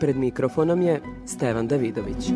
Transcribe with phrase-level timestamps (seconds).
[0.00, 2.32] Pred mikrofonom je Stevan Davidović.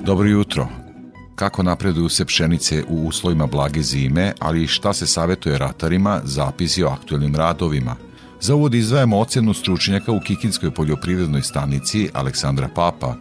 [0.00, 0.68] Dobro jutro.
[1.34, 6.88] Kako napreduju se pšenice u uslovima blage zime, ali šta se savetuje ratarima, zapisi o
[6.88, 7.96] aktuelnim radovima.
[8.40, 13.14] Za uvod izdvajamo ocenu stručnjaka u Kikinskoj poljoprivrednoj stanici Aleksandra Papa.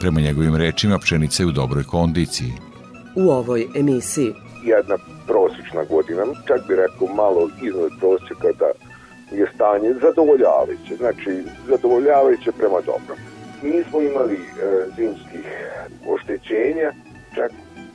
[0.00, 2.52] Prema njegovim rečima pšenica je u dobroj kondiciji.
[3.16, 8.70] U ovoj emisiji jedna prosječna godina, čak bi rekao malo iznad prosjeka da
[9.36, 13.14] je stanje zadovoljavajuće, znači zadovoljavajuće prema dobro.
[13.62, 14.40] Nismo imali e,
[14.96, 15.46] zimskih
[16.08, 16.92] oštećenja,
[17.34, 17.52] čak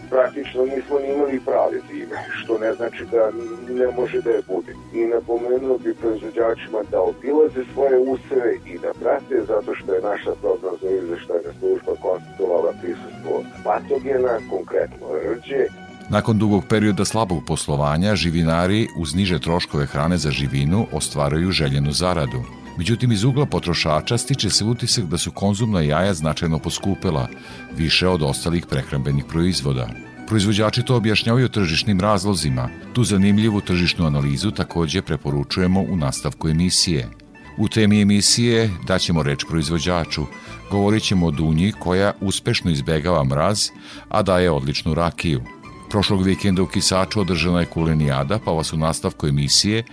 [0.09, 3.31] praktično nismo ni imali prave zime, što ne znači da
[3.69, 4.73] ne može da je bude.
[4.93, 10.31] I napomenuo bi proizvođačima da obilaze svoje useve i da prate, zato što je naša
[10.41, 15.67] prognozna izveštajna služba konstatovala prisustvo patogena, konkretno rđe,
[16.09, 22.43] Nakon dugog perioda slabog poslovanja, živinari uz niže troškove hrane za živinu ostvaraju željenu zaradu.
[22.77, 27.27] Međutim, iz ugla potrošača stiče se utisak da su konzumna jaja značajno poskupela,
[27.77, 29.89] više od ostalih prehrambenih proizvoda.
[30.27, 32.69] Proizvođači to objašnjavaju tržišnim razlozima.
[32.93, 37.09] Tu zanimljivu tržišnu analizu takođe preporučujemo u nastavku emisije.
[37.57, 40.25] U temi emisije daćemo reč proizvođaču.
[40.71, 43.69] Govorit ćemo o dunji koja uspešno izbegava mraz,
[44.09, 45.41] a daje odličnu rakiju.
[45.97, 49.83] Prošlog vikenda u Kisaču održana je kulenijada, pa vas u nastavku emisije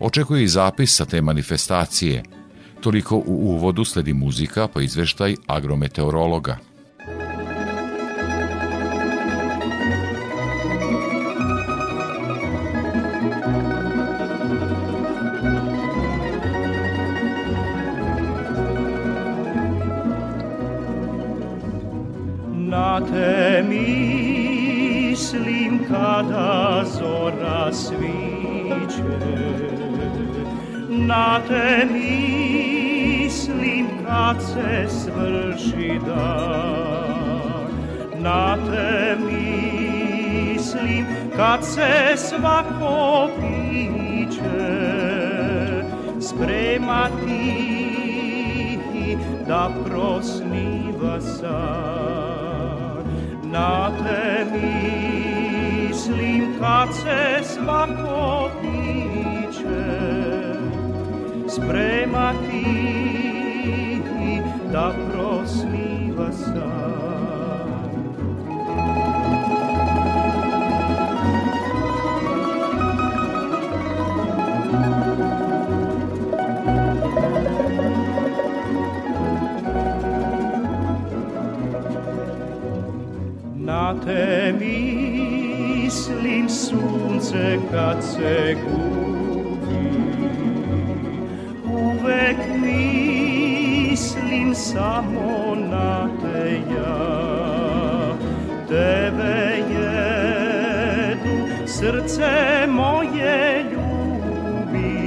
[0.00, 2.22] očekuje i zapis sa te manifestacije.
[2.80, 6.56] Toliko u uvodu sledi muzika, pa izveštaj agrometeorologa.
[31.12, 37.70] Na te mislim kad se svrši dan.
[38.18, 41.06] Na te mislim
[41.36, 44.72] kad se svako piće
[46.20, 49.16] Sprema tihi
[49.48, 53.04] da prosniva san.
[53.42, 58.50] Na te mislim kad se svako
[61.52, 63.22] Sprema tihi
[64.72, 66.82] da prosniva san
[83.54, 89.11] Na te mislim sunce kad se gubi
[94.52, 98.16] mislim samo na te ja.
[98.68, 101.36] Tebe jedu
[101.66, 105.02] srce moje ljubi.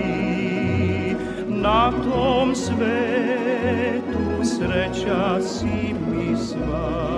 [1.47, 7.16] Na tom svetu sreća si mi sva.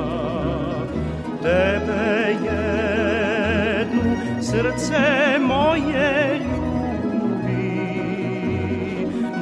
[1.42, 7.78] Tebe jednu srce moje ljubi.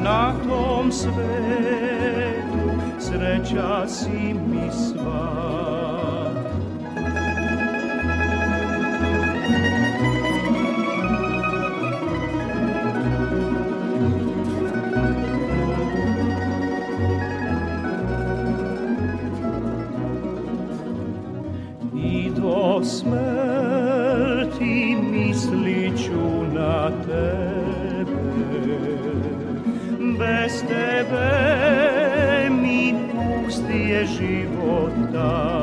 [0.04, 1.95] Na tom svetu
[3.16, 5.85] sreća si mi sva
[34.04, 35.55] pust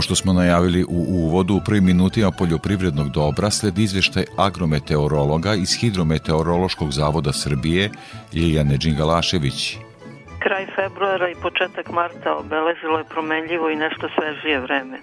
[0.00, 5.70] Kao što smo najavili u uvodu, u prvim minutima poljoprivrednog dobra sled izveštaj agrometeorologa iz
[5.80, 7.90] Hidrometeorološkog zavoda Srbije
[8.36, 9.58] Ljiljane Đingalašević.
[10.44, 14.98] Kraj februara i početak marta obeležilo je promenljivo i nešto svežije vreme.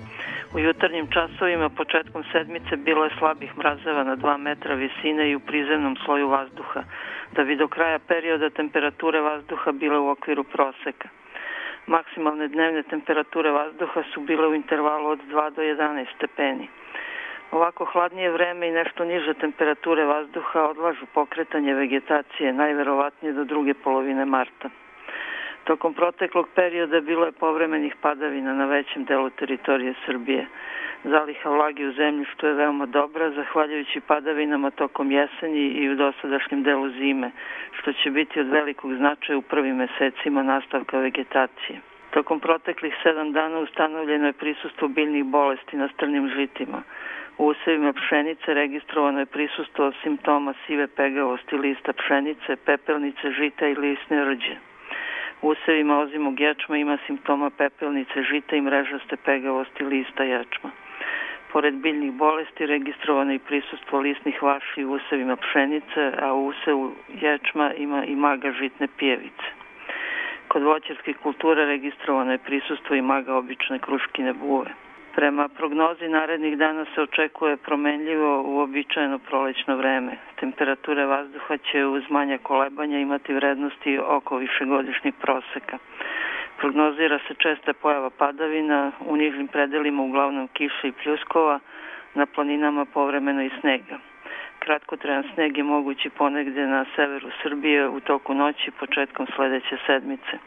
[0.56, 5.46] U jutarnjim časovima početkom sedmice bilo je slabih mrazeva na 2 metra visine i u
[5.50, 6.82] prizemnom sloju vazduha,
[7.36, 11.10] da bi do kraja perioda temperature vazduha bile u okviru proseka.
[11.88, 16.68] Maksimalne dnevne temperature vazduha su bile u intervalu od 2 do 11 stepeni.
[17.52, 24.26] Ovako hladnije vreme i nešto niže temperature vazduha odlažu pokretanje vegetacije najverovatnije do druge polovine
[24.26, 24.70] marta.
[25.68, 30.48] Tokom proteklog perioda bilo je povremenih padavina na većem delu teritorije Srbije.
[31.04, 36.90] Zaliha vlagi u zemljištu je veoma dobra, zahvaljujući padavinama tokom jeseni i u dosadašnjem delu
[36.90, 37.32] zime,
[37.72, 41.80] što će biti od velikog značaja u prvim mesecima nastavka vegetacije.
[42.10, 46.82] Tokom proteklih sedam dana ustanovljeno je prisustvo biljnih bolesti na strnim žitima.
[47.38, 54.26] U usevima pšenice registrovano je prisustvo simptoma sive pegavosti lista pšenice, pepelnice, žita i lisne
[54.26, 54.56] rđe.
[55.42, 60.72] Usevima ozimog ječma ima simptoma pepelnice, žita i mrežaste pegavosti lista ječma.
[61.52, 66.92] Pored biljnih bolesti registrovano je prisustvo lisnih vaši u usevima pšenice, a u usevu
[67.22, 69.48] ječma ima i maga žitne pijevice.
[70.48, 74.87] Kod voćarskih kultura registrovano je prisustvo i maga obične kruškine buve.
[75.18, 80.18] Prema prognozi narednih dana se očekuje promenljivo uobičajeno prolećno vreme.
[80.40, 85.78] Temperature vazduha će uz manja kolebanja imati vrednosti oko višegodišnjih proseka.
[86.58, 91.60] Prognozira se česta pojava padavina, u nižim predelima uglavnom kiša i pljuskova,
[92.14, 93.98] na planinama povremeno i snega.
[94.60, 100.38] Kratkotrajan sneg je mogući ponegde na severu Srbije u toku noći početkom sledeće sedmice.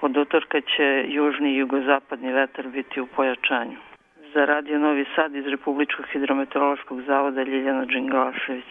[0.00, 3.91] Od utorka će južni i jugozapadni vetar biti u pojačanju.
[4.34, 8.70] Za Radio Novi Sad iz Republičkog hidrometeorološkog zavoda Ljiljana Đingalašević.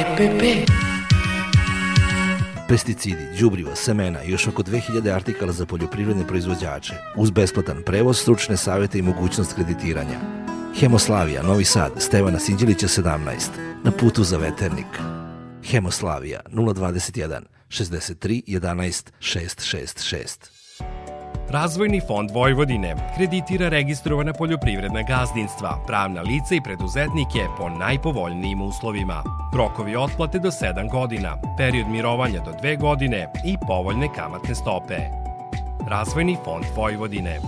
[0.00, 0.42] EPP
[2.70, 8.56] pesticidi, đubriva, semena i još oko 2000 artikala za poljoprivredne proizvođače, uz besplatan prevoz, stručne
[8.56, 10.18] savete i mogućnost kreditiranja.
[10.80, 13.50] Hemoslavija, Novi Sad, Stevana Sinđelića 17,
[13.84, 14.92] na putu za veternik.
[15.70, 20.59] Hemoslavija 021 63 11 666.
[21.52, 29.22] Razvojni fond Vojvodine kreditira registrovana poljoprivredna gazdinstva, pravna lica i preduzetnike po najpovoljnijim uslovima.
[29.56, 34.96] Rokovi otplate do 7 godina, period mirovanja do 2 godine i povoljne kamatne stope.
[35.88, 37.40] Razvojni fond Vojvodine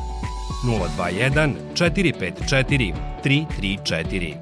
[0.98, 2.94] 021 454
[3.24, 4.34] 334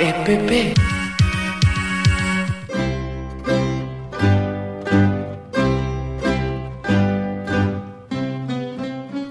[0.00, 0.91] EPP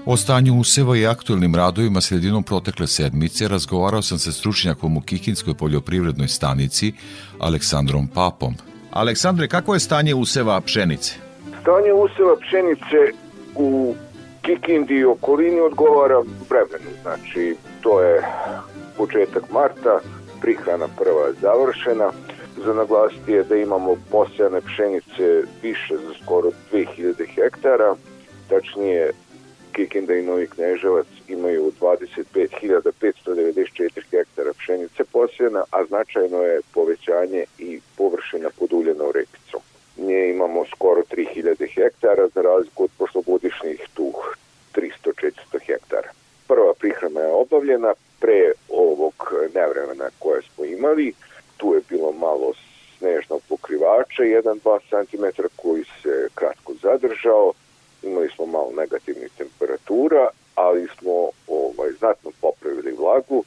[0.06, 5.54] O stanju useva i aktuelnim radovima sredinom protekle sedmice razgovarao sam sa stručnjakom u Kikinskoj
[5.54, 6.92] poljoprivrednoj stanici
[7.38, 8.54] Aleksandrom Papom.
[8.90, 11.14] Aleksandre, kako je stanje useva pšenice?
[11.60, 13.00] Stanje useva pšenice
[13.54, 13.94] u
[14.42, 16.90] Kikindi i okolini odgovara vremenu.
[17.02, 18.22] Znači, to je
[18.96, 20.00] početak marta,
[20.40, 22.10] prihrana prva završena.
[22.64, 27.94] Za naglasiti je da imamo posejane pšenice više za skoro 2000 hektara,
[28.48, 29.12] tačnije
[29.72, 38.50] Kikinda i Novi Kneževac imaju 25.594 hektara pšenice posjena, a značajno je povećanje i površina
[38.58, 39.60] poduljenom repicom.
[39.96, 44.12] Nje imamo skoro 3000 hektara za razliku od prošlogodišnjih tu
[44.74, 46.10] 300-400 hektara.
[46.48, 51.12] Prva prihrana je obavljena pre ovog nevremena koje smo imali.
[51.56, 52.52] Tu je bilo malo
[52.98, 55.24] snežnog pokrivača, 1-2 cm
[55.56, 57.52] koji se kratko zadržao,
[58.02, 63.44] imali smo malo negativnih temperatura, ali smo ovaj, znatno popravili vlagu,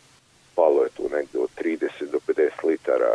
[0.55, 3.13] palo je tu negde od 30 do 50 litara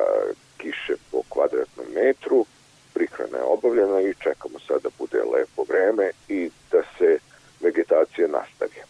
[0.59, 2.47] kiše po kvadratnom metru,
[2.94, 7.18] prihrana je obavljena i čekamo sad da bude lepo vreme i da se
[7.61, 8.80] vegetacija nastavi.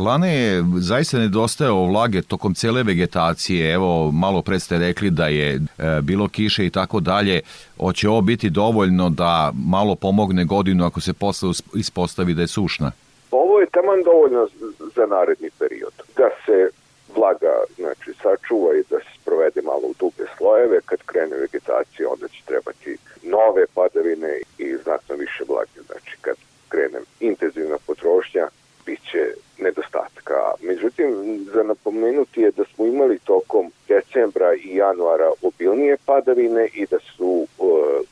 [0.00, 3.72] Lane je zaista nedostajao vlage tokom cele vegetacije.
[3.72, 5.60] Evo, malo pre ste rekli da je e,
[6.02, 7.40] bilo kiše i tako dalje.
[7.78, 12.92] Hoće ovo biti dovoljno da malo pomogne godinu ako se posle ispostavi da je sušna?
[13.30, 14.48] Ovo je taman dovoljno
[14.96, 15.92] za naredni period.
[16.16, 16.70] Da se
[17.16, 20.80] vlaga znači, sačuva i da se sprovede malo u duge slojeve.
[20.84, 25.78] Kad krene vegetacija, onda će trebati nove padavine i znatno više vlage.
[25.86, 26.36] Znači, kad
[26.68, 28.48] krene intenzivna potrošnja,
[28.86, 29.22] bit će
[29.58, 30.34] nedostatka.
[30.60, 31.08] Međutim,
[31.54, 37.46] za napomenuti je da smo imali tokom decembra i januara obilnije padavine i da su
[37.58, 37.68] uh,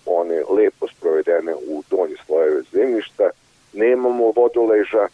[0.06, 3.30] one lepo sprovedene u donje slojeve zemljišta.
[3.72, 5.08] Nemamo vodoleža,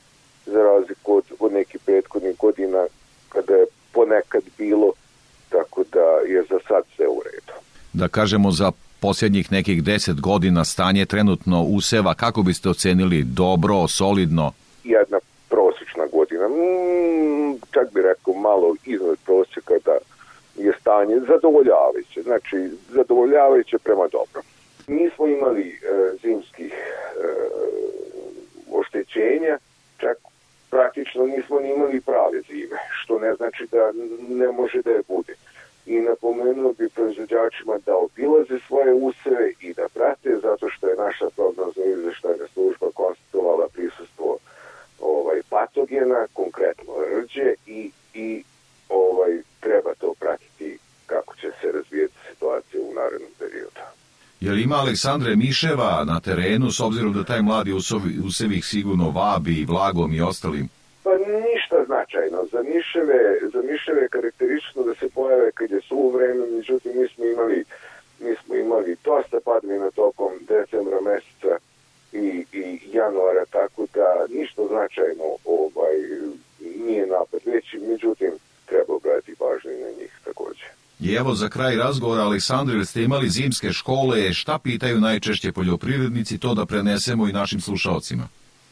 [0.47, 2.87] za razliku od, od nekih prethodnih godina
[3.29, 4.93] kada je ponekad bilo,
[5.49, 7.53] tako da je za sad sve u redu.
[7.93, 14.53] Da kažemo za posljednjih nekih deset godina stanje trenutno useva, kako biste ocenili dobro, solidno?
[14.85, 19.97] Jedna prosječna godina, mm, čak bi rekao malo iznad prosjeka da
[20.65, 22.57] je stanje zadovoljavajuće, znači
[22.89, 24.41] zadovoljavajuće prema dobro.
[24.87, 25.79] Mi smo imali e,
[26.23, 26.83] zimskih e,
[28.73, 29.59] oštećenja,
[29.99, 30.17] čak
[30.71, 33.93] praktično nismo ni imali prave zime, što ne znači da
[34.29, 35.35] ne može da je bude.
[35.87, 41.31] I napomenuo bi proizvođačima da obilaze svoje useve i da prate, zato što je naša
[41.37, 44.39] prognozna izveštajna služba konstatovala prisustvo
[45.01, 48.45] ovaj, patogena, konkretno rđe i, i
[48.89, 53.81] ovaj, treba to pratiti kako će se razvijeti situacija u narednom periodu.
[54.41, 57.73] Je li ima Aleksandre Miševa na terenu, s obzirom da taj mladi
[58.29, 60.69] usevih sigurno vabi vlagom i ostalim?
[61.05, 61.11] Pa
[61.51, 62.39] ništa značajno.
[62.53, 63.19] Za miševe,
[63.53, 67.65] za miševe je karakteristično da se pojave kad je suvo vreme, međutim mi smo imali,
[68.21, 71.55] mi smo imali dosta padmina tokom decembra meseca
[72.13, 72.27] i,
[72.61, 74.09] i januara, tako da
[74.39, 75.97] ništa značajno ovaj,
[76.87, 78.33] nije napad veći, međutim
[78.67, 80.69] treba obratiti pažnju na njih takođe.
[81.05, 86.55] I evo za kraj razgovora, Aleksandru, ste imali zimske škole, šta pitaju najčešće poljoprivrednici, to
[86.55, 88.29] da prenesemo i našim slušalcima?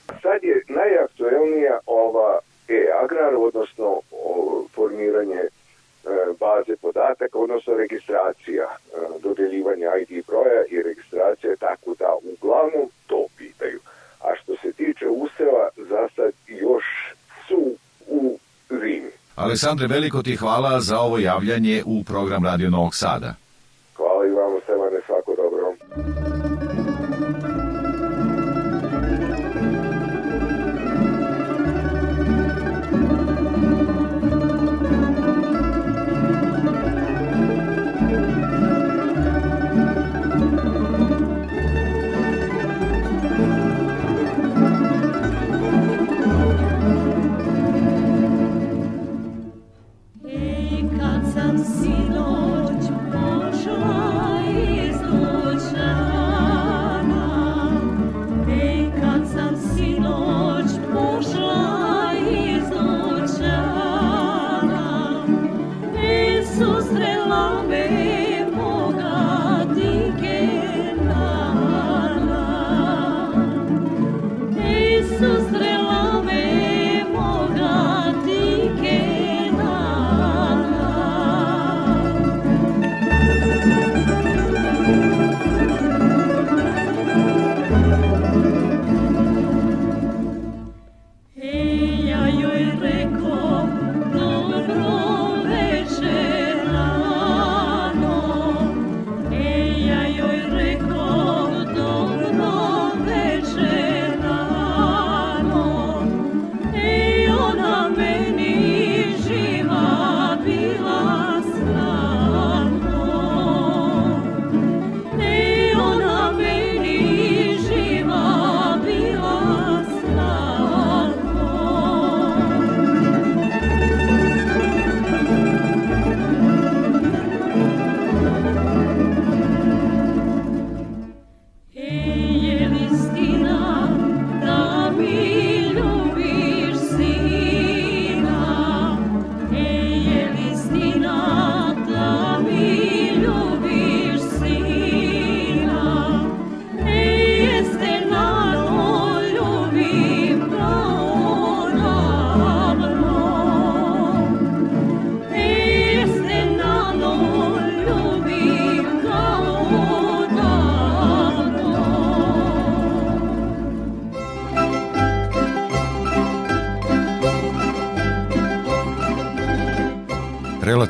[0.07, 4.01] Sad je najaktuelnija ova e-agrar, odnosno
[4.75, 5.49] formiranje e,
[6.41, 8.67] baze podataka, odnosno registracija,
[9.23, 13.81] dodeljivanje ID broja i registracija, tako da uglavnom to pitaju.
[14.21, 16.85] A što se tiče useva, za sad još
[17.49, 17.75] su
[18.09, 18.39] u
[18.71, 19.22] zimi.
[19.37, 23.35] Aleksandre, veliko ti hvala za ovo javljanje u program Radio Novog Sada.
[23.97, 26.32] Hvala i vama, Stevane, svako dobro.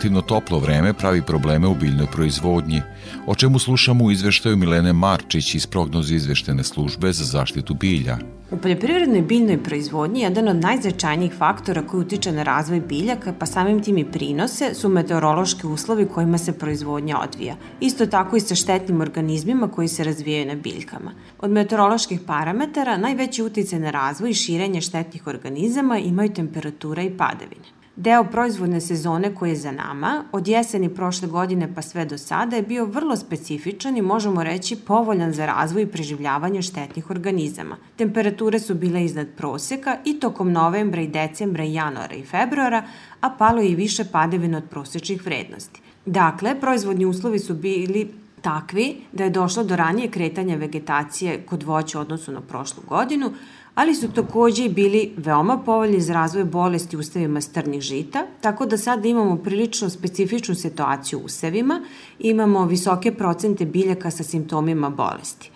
[0.02, 2.82] Relativno toplo vreme pravi probleme u biljnoj proizvodnji,
[3.26, 8.18] o čemu slušamo u izveštaju Milene Marčić iz prognoze izveštene službe za zaštitu bilja.
[8.50, 13.82] U poljoprivrednoj biljnoj proizvodnji jedan od najznačajnijih faktora koji utiče na razvoj biljaka, pa samim
[13.82, 17.54] tim i prinose, su meteorološki uslovi kojima se proizvodnja odvija.
[17.80, 21.12] Isto tako i sa štetnim organizmima koji se razvijaju na biljkama.
[21.40, 27.81] Od meteoroloških parametara najveći uticaj na razvoj i širenje štetnih organizama imaju temperatura i padavine.
[27.96, 32.56] Deo proizvodne sezone koji je za nama, od jeseni prošle godine pa sve do sada,
[32.56, 37.76] je bio vrlo specifičan i možemo reći povoljan za razvoj i preživljavanje štetnih organizama.
[37.96, 42.82] Temperature su bile iznad proseka i tokom novembra i decembra i januara i februara,
[43.20, 45.80] a palo je i više padevina od prosečnih vrednosti.
[46.06, 48.10] Dakle, proizvodni uslovi su bili
[48.42, 53.32] takvi da je došlo do ranije kretanja vegetacije kod voća odnosu na prošlu godinu,
[53.74, 59.06] ali su takođe bili veoma povoljni za razvoj bolesti ustavima strnih žita, tako da sad
[59.06, 61.80] imamo prilično specifičnu situaciju u usevima,
[62.18, 65.50] imamo visoke procente biljaka sa simptomima bolesti.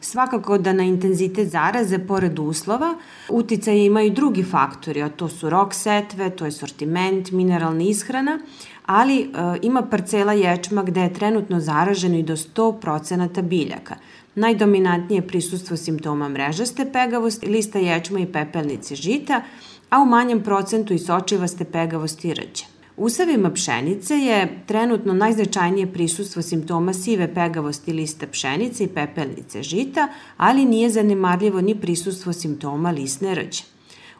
[0.00, 2.94] Svakako da na intenzitet zaraze, pored uslova,
[3.28, 8.38] uticaje imaju drugi faktori, a to su rok setve, to je sortiment, mineralna ishrana,
[8.86, 9.28] ali e,
[9.62, 13.96] ima parcela ječma gde je trenutno zaraženo i do 100% biljaka–
[14.34, 19.42] Najdominantnije prisustvo simptoma mrežaste pegavosti, lista ječma i pepelnice žita,
[19.90, 22.64] a u manjem procentu i sočivaste pegavosti i rđe.
[22.96, 30.08] U usavima pšenice je trenutno najznačajnije prisustvo simptoma sive pegavosti lista pšenice i pepelnice žita,
[30.36, 33.62] ali nije zanemarljivo ni prisustvo simptoma lisne rđe.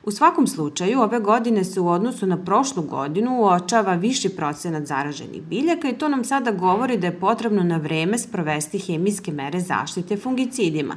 [0.05, 5.43] U svakom slučaju, ove godine se u odnosu na prošlu godinu uočava viši procenat zaraženih
[5.43, 10.17] biljaka i to nam sada govori da je potrebno na vreme sprovesti hemijske mere zaštite
[10.17, 10.97] fungicidima.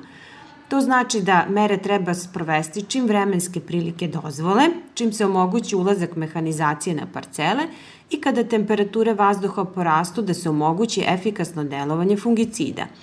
[0.69, 6.95] To znači da mere treba sprovesti čim vremenske prilike dozvole, čim se omogući ulazak mehanizacije
[6.95, 7.63] na parcele
[8.09, 12.85] i kada temperature vazduha porastu da se omogući efikasno delovanje fungicida–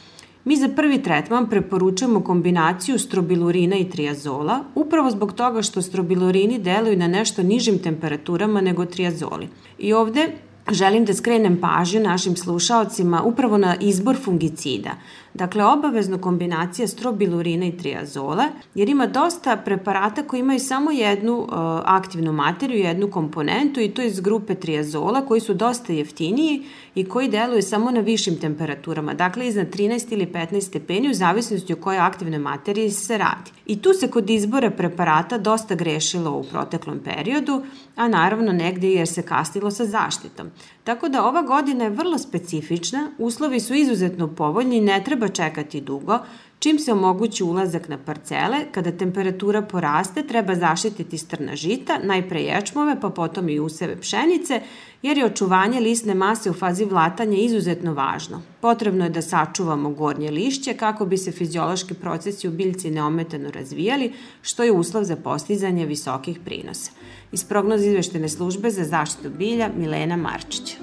[0.44, 6.96] Mi za prvi tretman preporučujemo kombinaciju strobilurina i triazola, upravo zbog toga što strobilurini deluju
[6.96, 9.48] na nešto nižim temperaturama nego triazoli.
[9.78, 10.28] I ovde
[10.70, 14.90] želim da skrenem pažnju našim slušaocima upravo na izbor fungicida.
[15.34, 18.44] Dakle, obavezno kombinacija strobilurina i triazola,
[18.74, 21.48] jer ima dosta preparata koji imaju samo jednu uh,
[21.84, 27.28] aktivnu materiju, jednu komponentu i to iz grupe triazola koji su dosta jeftiniji i koji
[27.28, 31.98] deluju samo na višim temperaturama, dakle iznad 13 ili 15 stepeni u zavisnosti o kojoj
[31.98, 33.50] aktivnoj materiji se radi.
[33.66, 37.62] I tu se kod izbora preparata dosta grešilo u proteklom periodu,
[37.96, 40.50] a naravno negde jer se kasnilo sa zaštitom.
[40.84, 45.80] Tako da ova godina je vrlo specifična, uslovi su izuzetno povoljni i ne treba čekati
[45.80, 46.18] dugo,
[46.60, 52.96] Čim se omogući ulazak na parcele, kada temperatura poraste, treba zaštititi strna žita, najpre ječmove,
[53.00, 54.60] pa potom i useve pšenice,
[55.02, 58.42] jer je očuvanje lisne mase u fazi vlatanja izuzetno važno.
[58.60, 64.12] Potrebno je da sačuvamo gornje lišće kako bi se fiziološki procesi u biljci neometano razvijali,
[64.42, 66.90] što je uslov za postizanje visokih prinosa.
[67.32, 70.76] Iz prognoza izveštene službe za zaštitu bilja Milena Marčić.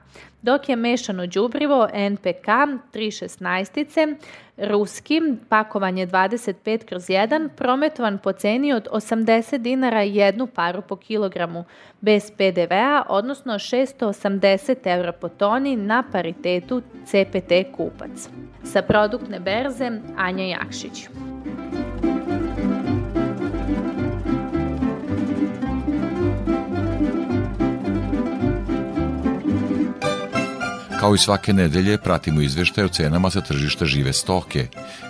[0.43, 2.47] dok je mešano đubrivo NPK
[2.93, 4.17] 316
[4.57, 11.65] ruski pakovanje 25 kroz 1 prometovan po ceni od 80 dinara jednu paru po kilogramu
[12.01, 18.29] bez PDV-a, odnosno 680 evra po toni na paritetu CPT kupac.
[18.65, 21.09] Sa produktne berze Anja Jakšić.
[31.03, 34.67] Kao i svake nedelje pratimo izveštaj o cenama sa tržišta žive stoke.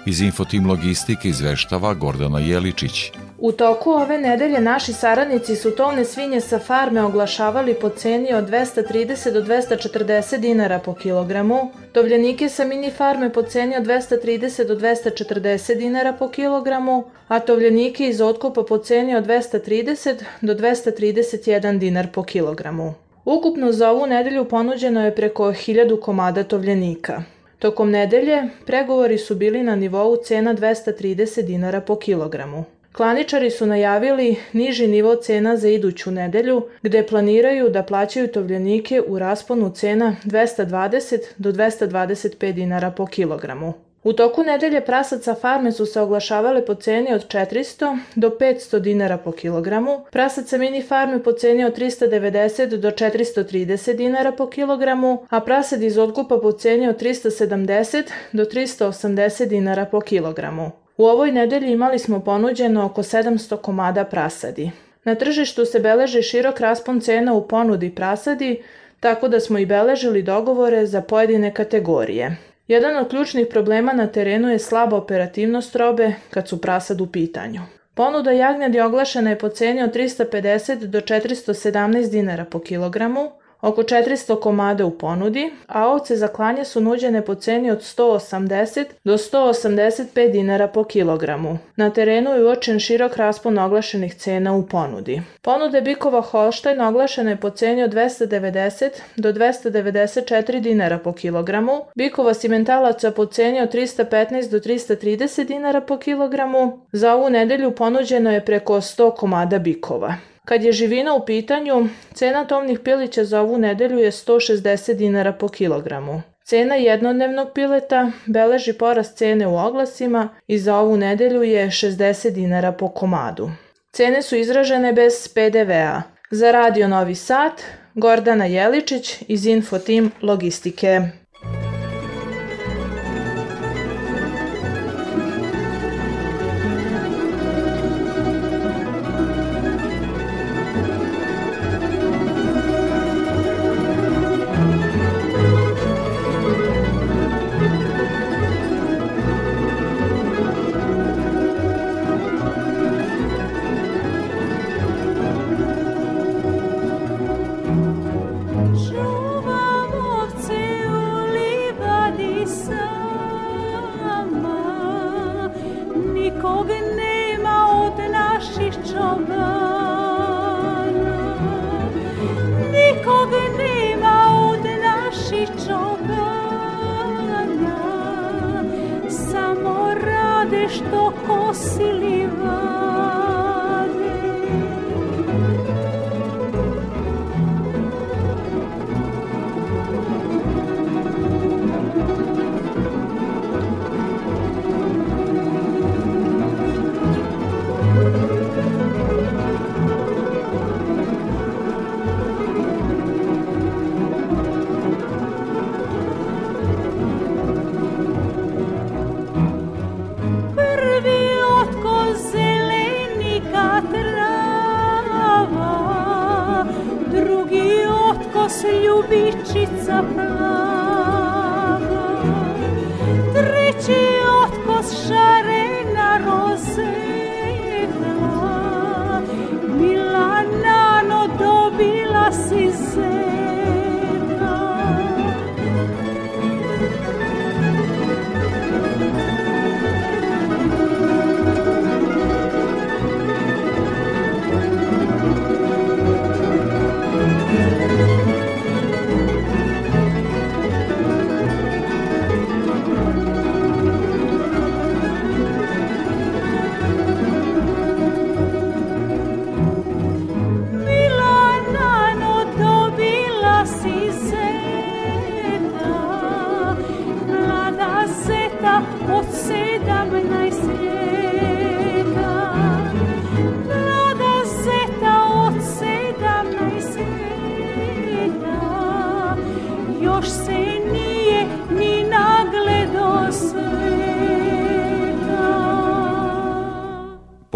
[0.07, 3.13] Iz Infotim Logistike izveštava Gordana Jeličić.
[3.39, 8.51] U toku ove nedelje naši saradnici su tovne svinje sa farme oglašavali po ceni od
[8.51, 14.77] 230 do 240 dinara po kilogramu, tovljenike sa mini farme po ceni od 230 do
[14.77, 22.09] 240 dinara po kilogramu, a tovljenike iz otkupa po ceni od 230 do 231 dinar
[22.13, 22.95] po kilogramu.
[23.25, 27.23] Ukupno za ovu nedelju ponuđeno je preko 1000 komada tovljenika.
[27.59, 32.65] Tokom nedelje pregovori su bili na nivou cena 230 dinara po kilogramu.
[32.93, 39.19] Klaničari su najavili niži nivo cena za iduću nedelju, gde planiraju da plaćaju tovljenike u
[39.19, 43.73] rasponu cena 220 do 225 dinara po kilogramu.
[44.05, 49.19] U toku nedelje prasaca farme su se oglašavale po ceni od 400 do 500 dinara
[49.19, 55.41] po kilogramu, prasaca mini farme po ceni od 390 do 430 dinara po kilogramu, a
[55.41, 60.71] prasad iz otkupa po ceni od 370 do 380 dinara po kilogramu.
[60.97, 64.71] U ovoj nedelji imali smo ponuđeno oko 700 komada prasadi.
[65.05, 68.63] Na tržištu se beleži širok raspon cena u ponudi prasadi,
[69.01, 72.37] tako da smo i beležili dogovore za pojedine kategorije.
[72.69, 77.61] Jedan od ključnih problema na terenu je slaba operativnost robe kad su prasad u pitanju.
[77.95, 83.31] Ponuda jagnjadi oglašena je po ceni od 350 do 417 dinara po kilogramu,
[83.63, 88.85] oko 400 komada u ponudi, a ovce za klanje su nuđene po ceni od 180
[89.05, 91.59] do 185 dinara po kilogramu.
[91.77, 95.23] Na terenu je uočen širok raspon oglašenih cena u ponudi.
[95.43, 102.35] Ponude bikova Holštajn oglašena je po ceni od 290 do 294 dinara po kilogramu, bikova
[102.35, 108.45] simentalaca po ceni od 315 do 330 dinara po kilogramu, za ovu nedelju ponuđeno je
[108.45, 110.32] preko 100 komada bikova.
[110.45, 115.49] Kad je živina u pitanju, cena tovnih pilića za ovu nedelju je 160 dinara po
[115.49, 116.23] kilogramu.
[116.45, 122.73] Cena jednodnevnog pileta beleži porast cene u oglasima i za ovu nedelju je 60 dinara
[122.73, 123.51] po komadu.
[123.93, 126.03] Cene su izražene bez PDV-a.
[126.31, 127.53] Za Radio Novi Sad,
[127.95, 131.01] Gordana Jeličić iz Infotim Logistike.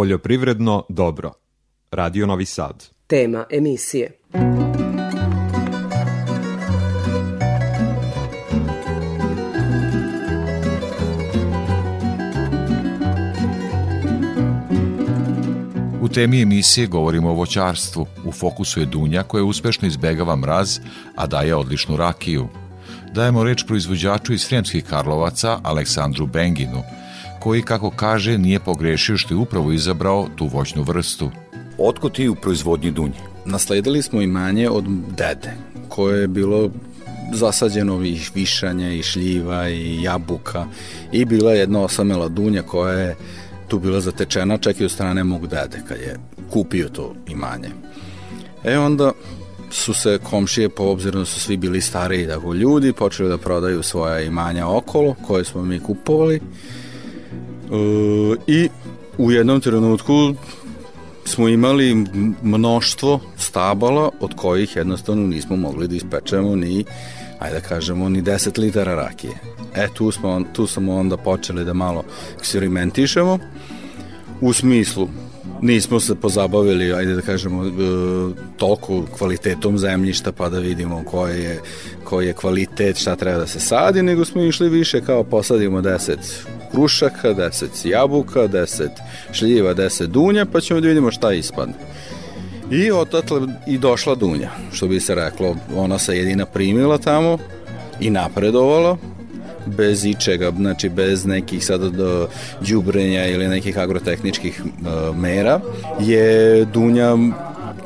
[0.07, 1.33] Poljoprivredno dobro.
[1.90, 2.85] Radio Novi Sad.
[3.07, 4.19] Tema emisije.
[16.03, 18.07] U temi emisije govorimo o voćarstvu.
[18.25, 20.79] U fokusu je Dunja koja uspešno izbegava mraz,
[21.16, 22.49] a daje odličnu rakiju.
[23.14, 26.83] Dajemo reč proizvođaču iz Sremskih Karlovaca, Aleksandru Benginu,
[27.40, 31.31] koji, kako kaže, nije pogrešio što je upravo izabrao tu voćnu vrstu.
[31.79, 33.20] Otko ti u proizvodnji Dunje?
[33.44, 34.85] Nasledili smo imanje od
[35.16, 35.53] dede,
[35.88, 36.70] koje je bilo
[37.33, 40.66] zasađeno i višanja i šljiva i jabuka
[41.12, 43.16] i bila je jedna osamela dunja koja je
[43.68, 46.16] tu bila zatečena čak i od strane mog dede kad je
[46.51, 47.68] kupio to imanje.
[48.64, 49.12] E onda
[49.70, 53.83] su se komšije, po obzirom da su svi bili stariji tako ljudi, počeli da prodaju
[53.83, 56.40] svoja imanja okolo, koje smo mi kupovali.
[57.72, 58.68] E, I
[59.18, 60.35] u jednom trenutku
[61.24, 62.07] smo imali
[62.42, 66.85] mnoštvo stabala od kojih jednostavno nismo mogli da ispečemo ni
[67.38, 69.33] ajde da kažemo, ni 10 litara rakije.
[69.74, 72.05] E, tu, smo, tu smo onda počeli da malo
[72.38, 73.38] eksperimentišemo,
[74.40, 75.09] u smislu
[75.62, 77.70] nismo se pozabavili, ajde da kažemo, e,
[78.57, 81.61] toliko kvalitetom zemljišta pa da vidimo koji je,
[82.05, 86.16] koji je kvalitet, šta treba da se sadi, nego smo išli više kao posadimo 10
[86.70, 88.88] krušaka, 10 jabuka, 10
[89.33, 91.74] šljiva, 10 dunja, pa ćemo da vidimo šta ispadne.
[92.70, 97.38] I otatle i došla Dunja, što bi se reklo, ona se jedina primila tamo
[98.00, 98.96] i napredovala,
[99.66, 102.29] bez ičega, znači bez nekih sada do
[102.61, 105.61] đubrenja ili nekih agrotehničkih uh, mera,
[106.00, 107.16] je Dunja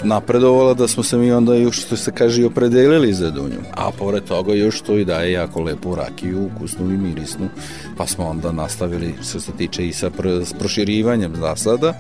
[0.05, 3.61] napredovala da smo se mi onda još što se kaže opredelili za Dunju.
[3.73, 7.49] A pored toga još to i daje jako lepu rakiju, ukusnu i mirisnu,
[7.97, 11.95] pa smo onda nastavili što se tiče i sa pr proširivanjem zasada,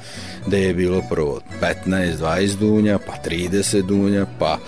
[0.46, 1.40] gde je bilo prvo
[1.86, 4.58] 15, 20 dunja, pa 30 dunja, pa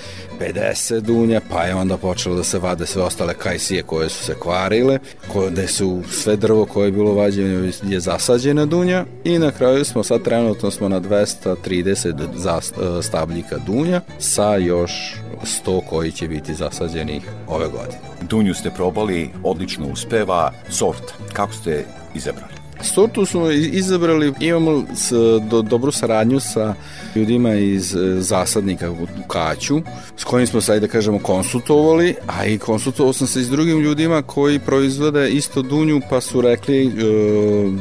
[0.42, 4.34] 50 dunja, pa je onda počelo da se vade sve ostale kajsije koje su se
[4.38, 4.98] kvarile,
[5.32, 9.84] koje, gde su sve drvo koje je bilo vađeno je zasađena dunja i na kraju
[9.84, 12.60] smo sad trenutno smo na 230 za,
[13.02, 15.16] stabljika dunja sa još
[15.64, 17.98] 100 koji će biti zasađeni ove godine.
[18.22, 22.61] Dunju ste probali, odlično uspeva, sort, kako ste izabrali?
[22.82, 25.12] Sortu smo izabrali, imamo s,
[25.50, 26.74] do, dobru saradnju sa
[27.16, 29.82] ljudima iz e, zasadnika u Kaću,
[30.16, 33.80] s kojim smo sad da kažemo konsultovali, a i konsultovao sam se i s drugim
[33.80, 36.90] ljudima koji proizvode isto dunju, pa su rekli e,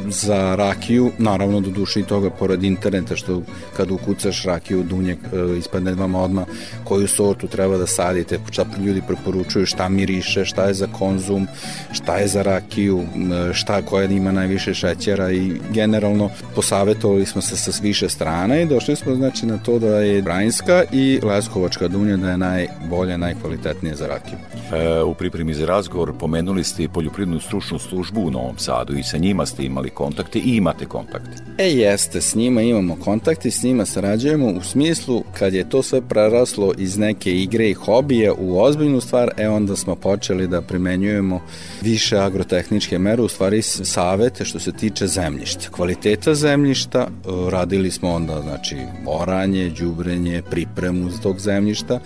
[0.08, 3.42] za rakiju, naravno do duše i toga pored interneta, što
[3.76, 6.44] kad ukucaš rakiju dunje, e, ispadne vam odmah
[6.84, 11.46] koju sortu treba da sadite, šta ljudi preporučuju, šta miriše, šta je za konzum,
[11.92, 14.91] šta je za rakiju, e, šta koja ima najviše šećera
[15.32, 19.86] i generalno posavetovali smo se sa više strana i došli smo znači na to da
[19.86, 24.38] je Brajinska i Leskovačka dunja da je najbolje, najkvalitetnije za rakiju.
[24.72, 29.18] E, u pripremi za razgovor pomenuli ste poljoprivrednu stručnu službu u Novom Sadu i sa
[29.18, 31.42] njima ste imali kontakte i imate kontakte.
[31.58, 36.00] E jeste, s njima imamo kontakte, s njima sarađujemo u smislu kad je to sve
[36.00, 41.40] preraslo iz neke igre i hobije u ozbiljnu stvar, e onda smo počeli da primenjujemo
[41.82, 45.70] više agrotehničke mere, u stvari savete što se tiče zemljišta.
[45.70, 47.08] Kvaliteta zemljišta, e,
[47.50, 52.00] radili smo onda znači oranje, đubrenje, pripremu tog zemljišta,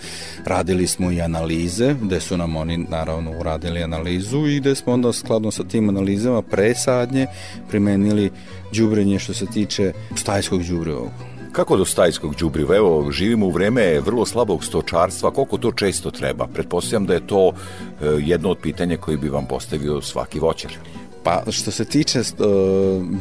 [0.45, 5.13] radili smo i analize, gde su nam oni naravno uradili analizu i gde smo onda
[5.13, 7.27] skladno sa tim analizama pre sadnje
[7.69, 8.31] primenili
[8.73, 11.09] đubrenje što se tiče stajskog đubrevog.
[11.51, 12.75] Kako do stajskog đubriva?
[12.75, 16.47] Evo, živimo u vreme vrlo slabog stočarstva, koliko to često treba?
[16.47, 20.71] Pretpostavljam da je to e, jedno od pitanja koje bi vam postavio svaki voćar.
[21.27, 22.21] Pa što se tiče,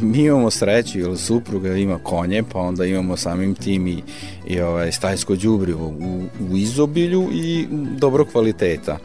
[0.00, 4.02] mi imamo sreću, jer supruga ima konje, pa onda imamo samim tim i,
[4.46, 7.66] i ovaj, stajsko đubrivo u, u izobilju i
[7.98, 8.98] dobro kvaliteta.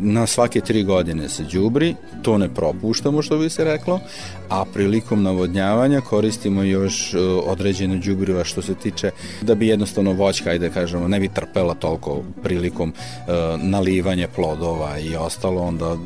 [0.00, 4.00] Na svake tri godine se đubri, to ne propuštamo što bi se reklo,
[4.48, 9.10] a prilikom navodnjavanja koristimo još uh, određene đubriva što se tiče
[9.42, 15.16] da bi jednostavno voćka, ajde kažemo, ne bi trpela toliko prilikom uh, nalivanja plodova i
[15.16, 15.96] ostalo, onda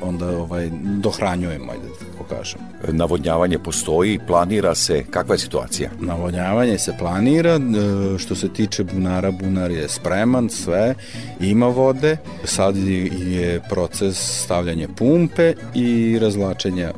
[0.00, 2.60] onda ovaj dohranjujemo ajde tako kažem.
[2.88, 5.90] Navodnjavanje postoji, planira se, kakva je situacija?
[6.00, 10.94] Navodnjavanje se planira, e, što se tiče bunara, bunar je spreman, sve,
[11.40, 16.92] ima vode, sad je proces stavljanja pumpe i razlačenja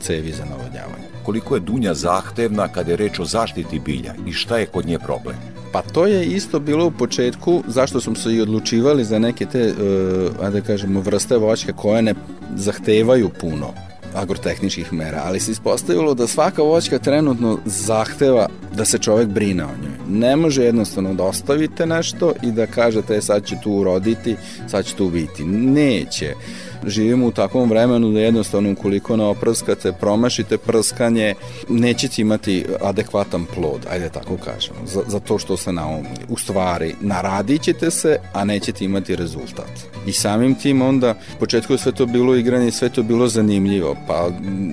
[0.00, 1.04] cevi za navodnjavanje.
[1.22, 4.98] Koliko je Dunja zahtevna kada je reč o zaštiti bilja i šta je kod nje
[4.98, 5.36] problem?
[5.72, 9.72] Pa to je isto bilo u početku, zašto smo se i odlučivali za neke te,
[10.40, 12.14] uh, da kažemo, vrste voćke koje ne
[12.56, 13.74] zahtevaju puno
[14.14, 19.76] agrotehničkih mera, ali se ispostavilo da svaka voćka trenutno zahteva da se čovek brine o
[19.82, 20.18] njoj.
[20.20, 24.36] Ne može jednostavno da ostavite nešto i da kažete e, sad će tu uroditi,
[24.68, 25.44] sad će tu biti.
[25.44, 26.34] Neće
[26.86, 31.34] živimo u takvom vremenu da jednostavno ukoliko ne oprskate, promašite prskanje,
[31.68, 36.24] nećete imati adekvatan plod, ajde tako kažemo, za, za to što se naumili.
[36.28, 39.70] U stvari, naradit ćete se, a nećete imati rezultat.
[40.06, 44.28] I samim tim onda, početku je sve to bilo igranje, sve to bilo zanimljivo, pa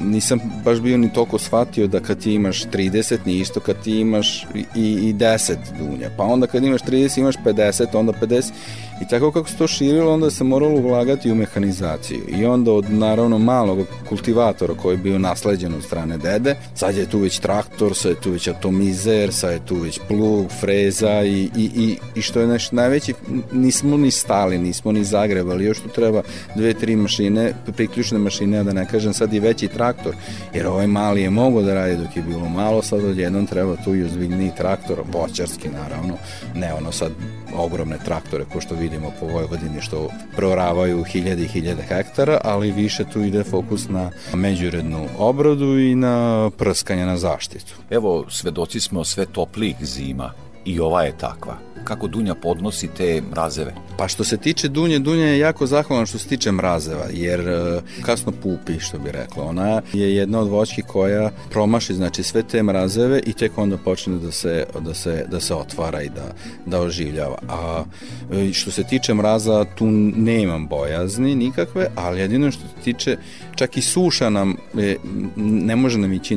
[0.06, 4.00] nisam baš bio ni toliko shvatio da kad ti imaš 30, ni isto kad ti
[4.00, 8.52] imaš i, i 10 dunja, pa onda kad imaš 30 imaš 50, onda 50
[9.02, 12.22] I tako kako se to širilo, onda se moralo ulagati u mehanizaciju.
[12.28, 17.06] I onda od naravno malog kultivatora koji je bio nasleđen od strane dede, sad je
[17.06, 21.50] tu već traktor, sad je tu već atomizer, sad je tu već plug, freza i,
[21.56, 23.14] i, i, i što je naš najveći,
[23.52, 26.22] nismo ni stali, nismo ni zagrebali, još tu treba
[26.56, 30.16] dve, tri mašine, priključne mašine, da ne kažem sad i veći traktor,
[30.54, 33.96] jer ovaj mali je mogo da radi dok je bilo malo, sad odjednom treba tu
[33.96, 36.18] i ozbiljniji traktor, voćarski naravno,
[36.56, 37.12] ne ono sad
[37.56, 43.04] ogromne traktore ko što vidimo po Vojvodini što proravaju hiljade i hiljade hektara, ali više
[43.14, 47.74] tu ide fokus na međurednu obradu i na prskanje na zaštitu.
[47.90, 50.34] Evo, svedoci smo sve toplijih zima
[50.66, 53.74] i ova je takva kako Dunja podnosi te mrazeve?
[53.98, 57.82] Pa što se tiče Dunje, Dunja je jako zahvalna što se tiče mrazeva, jer e,
[58.02, 59.44] kasno pupi, što bi rekla.
[59.44, 64.18] Ona je jedna od voćki koja promaši znači sve te mrazeve i tek onda počne
[64.18, 66.34] da se, da se, da se otvara i da,
[66.66, 67.38] da oživljava.
[67.50, 67.84] A
[68.32, 73.18] e, što se tiče mraza, tu nemam bojazni nikakve, ali jedino što se tiče,
[73.56, 74.96] čak i suša nam e,
[75.36, 76.36] ne može nam ići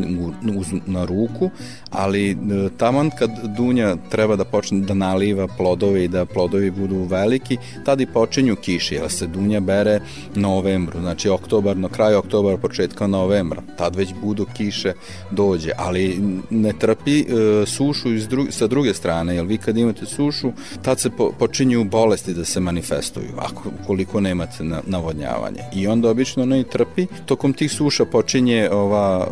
[0.87, 1.51] na ruku,
[1.91, 2.37] ali
[2.77, 7.59] taman kad Dunja treba da počne da naliva dobiva plodove i da plodovi budu veliki,
[7.85, 10.01] tada i počinju kiše, jer se dunja bere
[10.35, 14.93] novembru, znači oktobar, na kraju oktobara, početka novembra, tad već budu kiše
[15.31, 16.19] dođe, ali
[16.51, 17.25] ne trpi e,
[17.67, 21.85] sušu iz dru sa druge strane, jer vi kad imate sušu, tad se po, počinju
[21.85, 25.61] bolesti da se manifestuju, ako koliko nemate na, navodnjavanje.
[25.75, 29.27] I onda obično ne trpi, tokom tih suša počinje ova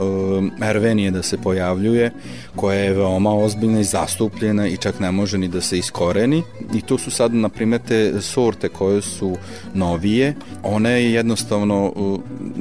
[0.60, 2.10] e, ervenije da se pojavljuje,
[2.56, 6.42] koja je veoma ozbiljna i zastupljena i čak ne može ni da se is koreni
[6.74, 9.36] i to su sad, na primjer, te sorte koje su
[9.74, 11.92] novije, one jednostavno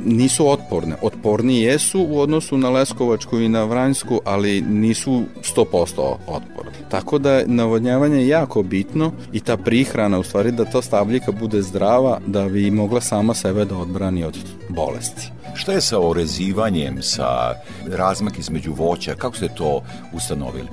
[0.06, 0.96] nisu otporne.
[1.02, 5.24] Otporni jesu u odnosu na Leskovačku i na Vranjsku, ali nisu
[5.56, 6.72] 100% otporne.
[6.90, 11.62] Tako da navodnjavanje je jako bitno i ta prihrana, u stvari da ta stabljika bude
[11.62, 14.38] zdrava, da bi mogla sama sebe da odbrani od
[14.70, 15.32] bolesti.
[15.54, 17.56] Šta je sa orezivanjem, sa
[17.88, 20.68] razmak između voća, kako ste to ustanovili?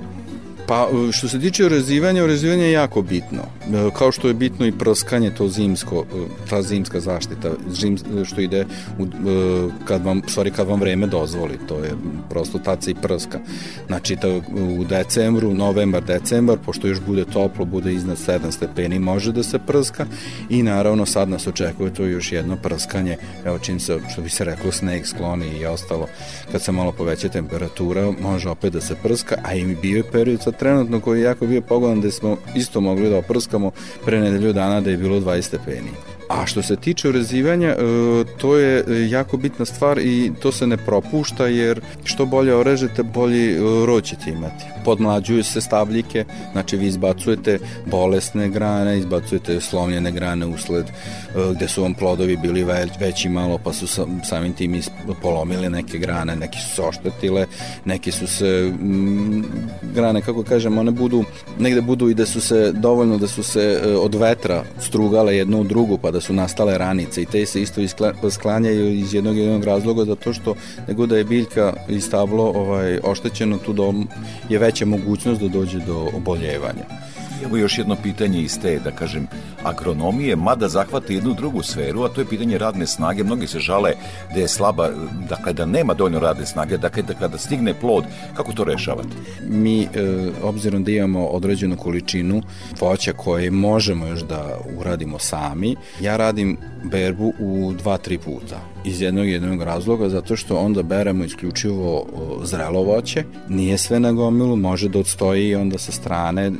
[0.69, 3.39] Pa što se tiče orezivanja, orezivanje je jako bitno.
[3.39, 7.49] E, kao što je bitno i prskanje, to zimsko, e, ta zimska zaštita,
[8.25, 8.65] što ide
[8.99, 9.07] u, e,
[9.85, 11.91] kad vam, sorry, kad vam vreme dozvoli, to je
[12.29, 13.39] prosto tad se i prska.
[13.87, 14.27] Znači, ta,
[14.79, 19.59] u decembru, novembar, decembar, pošto još bude toplo, bude iznad 7 stepeni, može da se
[19.59, 20.05] prska
[20.49, 24.43] i naravno sad nas očekuje to još jedno prskanje, evo čim se, što bi se
[24.43, 26.07] reklo, sneg skloni i ostalo,
[26.51, 30.43] kad se malo poveća temperatura, može opet da se prska, a i bio je period
[30.43, 33.71] sad trenutno koji je jako bio pogodan da smo isto mogli da oprskamo
[34.05, 35.89] pre nedelju dana da je bilo 20 stepeni.
[36.29, 37.75] A što se tiče urezivanja, e,
[38.37, 43.51] to je jako bitna stvar i to se ne propušta jer što bolje orežete, bolji
[43.51, 44.65] e, rod ćete imati.
[44.85, 50.91] Podmlađuju se stabljike, znači vi izbacujete bolesne grane, izbacujete slomljene grane usled e,
[51.55, 52.65] gde su vam plodovi bili
[52.99, 53.87] veći malo pa su
[54.23, 54.81] samim tim
[55.21, 57.45] polomili neke grane, neki su se oštetile,
[57.85, 59.43] neki su se mm,
[59.93, 61.23] grane, kako kažem, one budu,
[61.59, 65.63] negde budu i da su se dovoljno da su se od vetra strugale jednu u
[65.63, 67.21] drugu pa da su nastale ranice.
[67.21, 67.81] I te se isto
[68.31, 70.55] sklanjaju iz jednog jednog razloga zato što
[70.87, 73.83] nego da je biljka i stablo ovaj, oštećeno tu da
[74.49, 76.85] je veća mogućnost da dođe do oboljevanja.
[77.43, 79.27] Evo još jedno pitanje iz te, da kažem,
[79.63, 83.23] agronomije, mada zahvata jednu drugu sferu, a to je pitanje radne snage.
[83.23, 83.93] Mnogi se žale
[84.33, 84.89] da je slaba,
[85.29, 88.03] dakle da nema dovoljno radne snage, dakle da kada stigne plod,
[88.35, 89.15] kako to rešavate?
[89.47, 89.87] Mi, e,
[90.43, 92.41] obzirom da imamo određenu količinu
[92.79, 99.01] voća koje možemo još da uradimo sami, ja radim berbu u dva, tri puta iz
[99.01, 102.05] jednog jednog razloga, zato što onda beremo isključivo
[102.43, 106.51] zrelo voće, nije sve na gomilu, može da odstoji onda sa strane e,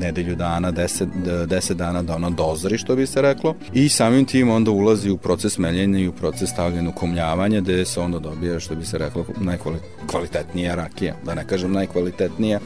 [0.00, 1.08] nedelju dana, deset,
[1.46, 5.16] deset dana da ono dozri, što bi se reklo, i samim tim onda ulazi u
[5.16, 9.24] proces meljenja i u proces stavljanja ukomljavanja, gde se onda dobija, što bi se reklo,
[9.40, 12.60] najkvalitetnija rakija, da ne kažem najkvalitetnija,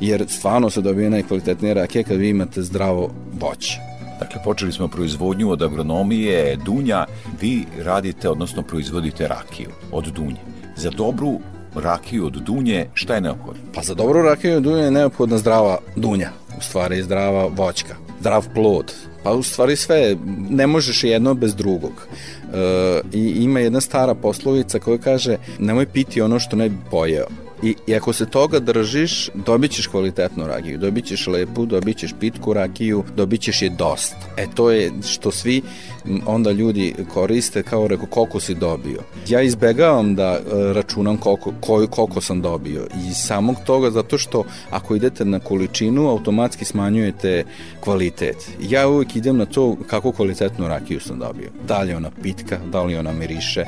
[0.00, 3.10] jer stvarno se dobije najkvalitetnija rakija kad vi imate zdravo
[3.40, 3.93] voće.
[4.24, 7.06] Dakle, počeli smo proizvodnju od agronomije dunja.
[7.40, 10.40] Vi radite, odnosno proizvodite rakiju od dunje.
[10.76, 11.38] Za dobru
[11.74, 13.62] rakiju od dunje, šta je neophodno?
[13.74, 18.48] Pa za dobru rakiju od dunje je neophodna zdrava dunja, u stvari zdrava voćka, zdrav
[18.54, 18.94] plod,
[19.24, 20.16] Pa u stvari sve,
[20.50, 21.92] ne možeš jedno bez drugog.
[22.54, 27.26] E, I ima jedna stara poslovica koja kaže nemoj piti ono što ne bi pojeo.
[27.64, 32.14] I, I ako se toga držiš, dobit ćeš kvalitetnu rakiju, dobit ćeš lepu, dobit ćeš
[32.20, 34.16] pitku rakiju, dobit ćeš je dosta.
[34.36, 35.62] E to je što svi
[36.26, 39.00] onda ljudi koriste kao reko koliko si dobio.
[39.28, 40.38] Ja izbegavam da e,
[40.72, 46.08] računam koliko, koju, koliko sam dobio i samog toga zato što ako idete na količinu
[46.08, 47.44] automatski smanjujete
[47.80, 48.36] kvalitet.
[48.60, 51.50] Ja uvijek idem na to kako kvalitetnu rakiju sam dobio.
[51.66, 53.64] Da li ona pitka, da li ona miriše,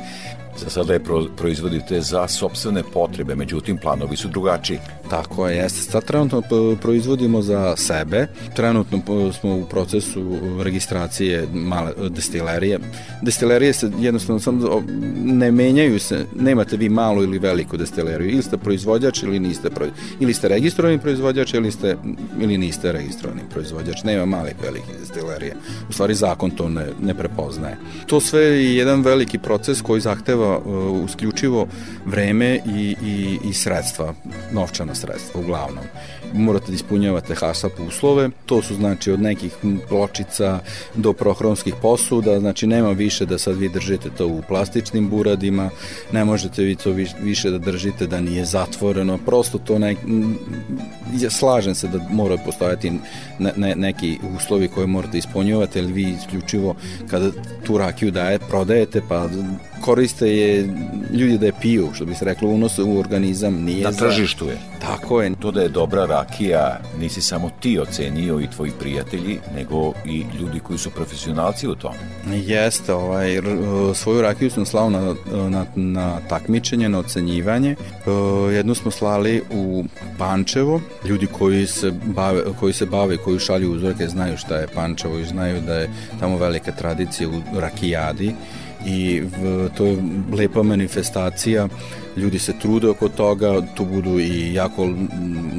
[0.58, 4.78] Za sada je pro, proizvodite za sobstvene potrebe, međutim planovi su drugačiji.
[5.10, 5.80] Tako je, jeste.
[5.90, 6.42] Sad trenutno
[6.82, 8.26] proizvodimo za sebe.
[8.54, 9.02] Trenutno
[9.32, 12.78] smo u procesu registracije male destilerije.
[13.22, 14.82] Destilerije se jednostavno samo
[15.24, 16.26] ne menjaju se.
[16.34, 18.30] Nemate vi malu ili veliku destileriju.
[18.30, 20.04] Ili ste proizvođač ili niste proizvođač.
[20.20, 21.96] Ili ste registrovani proizvođač ili, ste,
[22.40, 24.02] ili niste registrovani proizvođač.
[24.04, 25.54] Nema malih velikih destilerija.
[25.88, 27.76] U stvari zakon to ne, ne prepoznaje.
[28.06, 31.66] To sve je jedan veliki proces koji zahteva uh, usključivo
[32.04, 34.14] vreme i, i, i sredstva,
[34.52, 35.84] novčana sredstva uglavnom.
[36.32, 39.54] Morate da ispunjavate HASAP uslove, to su znači od nekih
[39.88, 40.58] pločica
[40.94, 45.70] do prohromskih posuda, znači nema više da sad vi držite to u plastičnim buradima,
[46.12, 46.90] ne možete vi to
[47.20, 49.96] više da držite da nije zatvoreno, prosto to ne,
[51.30, 52.90] slažem se da mora postojati
[53.38, 56.74] ne, ne, neki uslovi koje morate ispunjavati, ali vi isključivo
[57.10, 57.30] kada
[57.66, 59.28] tu rakiju daje, prodajete, pa
[59.80, 60.68] koriste je
[61.12, 63.54] ljudi da je piju, što bi se reklo, unose u organizam.
[63.54, 64.58] Nije Na tržištu je.
[64.80, 65.32] Tako je.
[65.40, 70.60] To da je dobra rakija nisi samo ti ocenio i tvoji prijatelji, nego i ljudi
[70.60, 71.98] koji su profesionalci u tome.
[72.32, 73.40] Jeste, ovaj,
[73.94, 75.14] svoju rakiju sam slao na,
[75.48, 77.76] na, na takmičenje, na ocenjivanje.
[78.52, 79.84] Jednu smo slali u
[80.18, 80.80] Pančevo.
[81.04, 85.24] Ljudi koji se bave, koji se bave, koji šalju uzorke, znaju šta je Pančevo i
[85.24, 88.34] znaju da je tamo velika tradicija u rakijadi
[88.86, 89.96] i v, to je
[90.32, 91.68] lepa manifestacija
[92.16, 94.88] ljudi se trude oko toga, tu budu i jako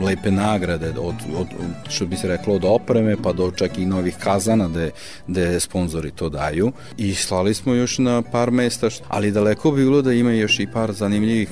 [0.03, 1.47] lepe nagrade od, od,
[1.89, 4.89] što bi se reklo od opreme pa do čak i novih kazana da
[5.27, 6.71] da sponzori to daju.
[6.97, 10.67] I slali smo još na par mesta ali daleko bi bilo da ima još i
[10.73, 11.49] par zanimljivih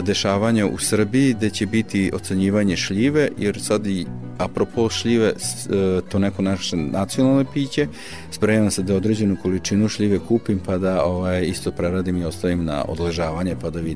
[0.00, 4.06] dešavanja u Srbiji gde će biti ocenjivanje šljive jer sad i
[4.38, 5.32] apropo šljive e,
[6.08, 7.86] to neko naše nacionalno piće
[8.30, 12.84] spremam se da određenu količinu šljive kupim pa da ovaj, isto preradim i ostavim na
[12.88, 13.91] odležavanje pa da vidim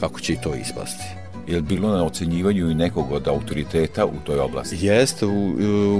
[0.00, 1.04] kako će to ispasti.
[1.48, 4.76] Je li bilo na ocenjivanju i nekog od autoriteta u toj oblasti?
[4.80, 5.50] Jeste, u,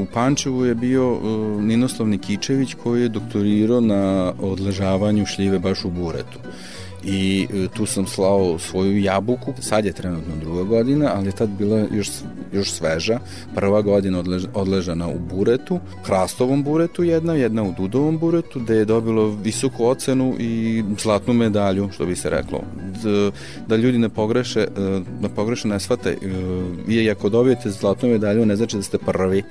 [0.03, 5.91] u Pančevu je bio uh, Ninoslav Nikičević koji je doktorirao na odležavanju šljive baš u
[5.91, 6.39] Buretu
[7.05, 11.49] i e, tu sam slao svoju jabuku, sad je trenutno druga godina, ali je tad
[11.49, 12.09] bila još,
[12.53, 13.19] još sveža,
[13.55, 18.85] prva godina odlež, odležana u buretu, hrastovom buretu jedna, jedna u dudovom buretu, gde je
[18.85, 22.63] dobilo visoku ocenu i zlatnu medalju, što bi se reklo.
[23.03, 23.31] Da,
[23.67, 24.67] da ljudi ne pogreše, e,
[25.21, 26.17] da pogreše ne shvate, e,
[26.89, 29.43] i ako dobijete zlatnu medalju, ne znači da ste prvi,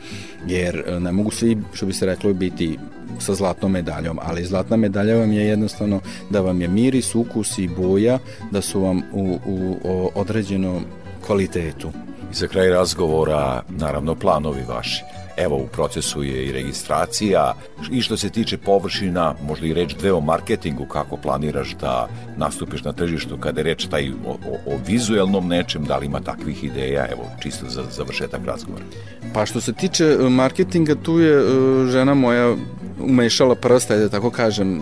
[0.47, 2.77] jer ne mogu svi, što bi se reklo, biti
[3.19, 5.99] sa zlatnom medaljom, ali zlatna medalja vam je jednostavno
[6.29, 8.19] da vam je miris, ukus i boja,
[8.51, 10.85] da su vam u, u, u određenom
[11.25, 11.91] kvalitetu.
[12.31, 15.03] I za kraj razgovora, naravno, planovi vaši.
[15.37, 17.53] Evo, u procesu je i registracija
[17.91, 22.07] i što se tiče površina, možda i reč dve o marketingu, kako planiraš da
[22.37, 26.19] nastupiš na tržištu kada je reč taj o, o, o vizuelnom nečem, da li ima
[26.19, 28.85] takvih ideja, evo, čisto za završetak razgovora.
[29.33, 31.45] Pa što se tiče e, marketinga, tu je e,
[31.87, 32.55] žena moja
[32.99, 34.81] umešala prsta, da tako kažem,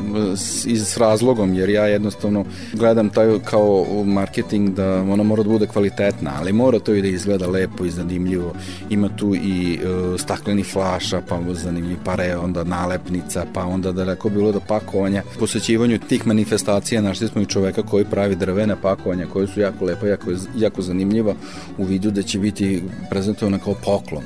[0.65, 5.67] iz s razlogom, jer ja jednostavno gledam taj kao marketing da ona mora da bude
[5.67, 8.53] kvalitetna, ali mora to i da izgleda lepo i zanimljivo.
[8.89, 14.31] Ima tu i uh, stakleni flaša, pa zanimljiv pare, onda nalepnica, pa onda da rekao
[14.31, 15.23] bilo da pakovanja.
[15.39, 20.07] Posećivanju tih manifestacija našli smo i čoveka koji pravi drvene pakovanja, koje su jako lepa,
[20.07, 21.33] jako, jako zanimljiva
[21.77, 24.23] u vidu da će biti prezentovana kao poklon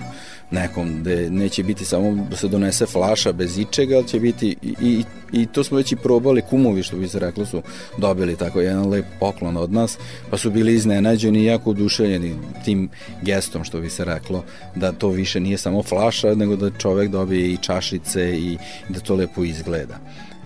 [0.52, 4.76] nekom, gde neće biti samo da se donese flaša bez ičega, ali će biti i,
[4.82, 7.62] i, i to smo već i probali, kumovi što bi se reklo su
[7.98, 9.98] dobili tako jedan lep poklon od nas,
[10.30, 12.36] pa su bili iznenađeni i jako oduševljeni
[12.66, 12.90] tim
[13.22, 14.44] gestom što bi se reklo,
[14.76, 18.58] da to više nije samo flaša, nego da čovek dobije i čašice i
[18.90, 20.00] da to lepo izgleda.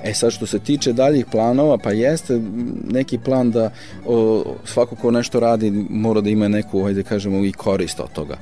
[0.04, 2.42] E sad što se tiče daljih planova, pa jeste
[2.90, 3.72] neki plan da
[4.06, 8.38] o, svako ko nešto radi mora da ima neku, ajde kažemo, i korist od toga.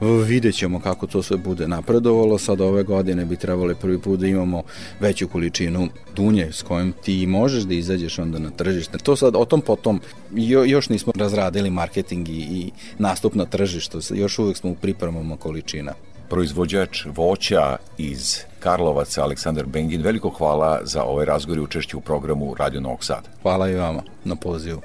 [0.00, 2.38] Vidjet ćemo kako to sve bude napredovalo.
[2.38, 4.62] Sad ove godine bi trebali prvi put da imamo
[5.00, 8.98] veću količinu dunje s kojim ti možeš da izađeš onda na tržište.
[8.98, 10.00] To sad o tom potom
[10.34, 14.00] jo, još nismo razradili marketing i, i nastup na tržištu.
[14.14, 15.92] Još uvek smo u pripremama količina
[16.28, 20.02] proizvođač voća iz Karlovaca, Aleksandar Bengin.
[20.02, 23.28] Veliko hvala za ovaj razgovor i učešće u programu Radio Novog Sada.
[23.42, 24.80] Hvala i vama na pozivu.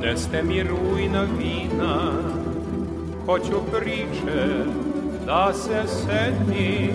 [0.00, 2.12] Doneste mi rujna vina,
[3.26, 4.46] hoću priče
[5.26, 6.90] da se seti,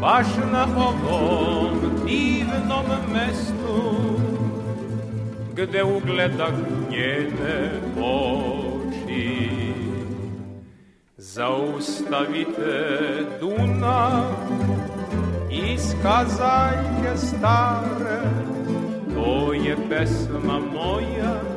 [0.00, 3.94] baš na ovom divnom mestu,
[5.54, 6.54] gde ugledah
[6.90, 7.70] njene
[8.00, 9.48] oči.
[11.16, 12.96] Zaustavite
[13.40, 14.24] Dunav
[15.50, 18.20] iz kazaljke stare,
[19.14, 21.51] to je pesma moja,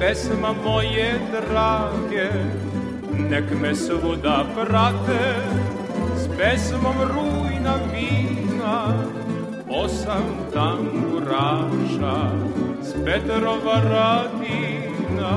[0.00, 2.30] pesma moje drage
[3.30, 5.24] nek me svuda prate
[6.16, 8.76] s pesmom rujna vina
[9.68, 10.24] osam
[10.54, 12.16] tamburaša
[12.82, 15.32] s Petrova radina.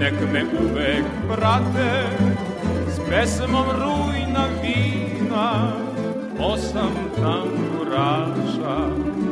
[0.00, 1.92] Nek me uvek prate
[2.94, 5.72] s pesmom rujna vina
[6.38, 8.76] osam tamburaša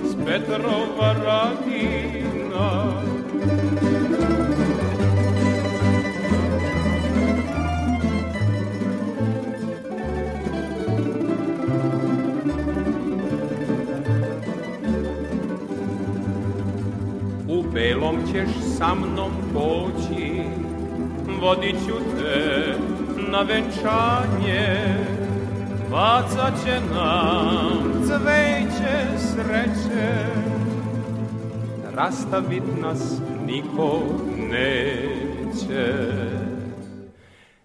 [0.08, 2.01] s Petrova radina
[17.82, 20.42] belom ćeš sa mnom poći,
[21.40, 22.74] vodit ću te
[23.30, 24.76] na venčanje,
[25.90, 30.26] bacat će nam cveće sreće,
[31.94, 34.00] rastavit nas niko
[34.36, 35.94] neće.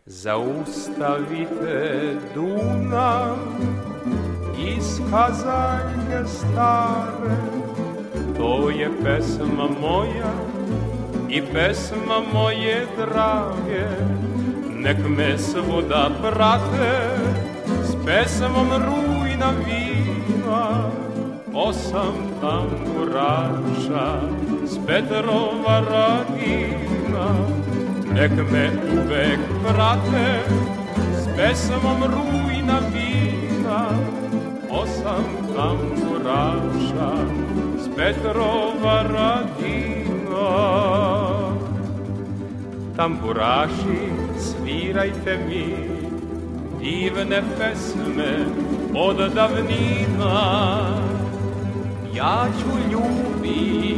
[0.05, 1.75] Zaustavite
[2.35, 3.37] Dunav
[4.59, 7.56] iz kazaljke stare,
[8.37, 10.33] To je pesma moja
[11.29, 13.87] i pesma moje drage.
[14.69, 17.17] Nek me svuda prate
[17.83, 20.91] s pesmom rujna vina
[21.53, 24.21] Osam tamburaša
[24.65, 27.27] s Petrova radina.
[28.13, 30.43] Nek me uvek prate
[31.21, 33.89] s pesmom rujna vina
[34.69, 35.25] Osam
[35.55, 37.11] tamburaša
[37.97, 40.49] Petrova radina.
[42.95, 44.01] Tamburaši,
[44.37, 45.65] svirajte mi
[46.79, 48.45] divne pesme
[48.93, 50.37] od davnina.
[52.13, 53.97] Ja ću ljubit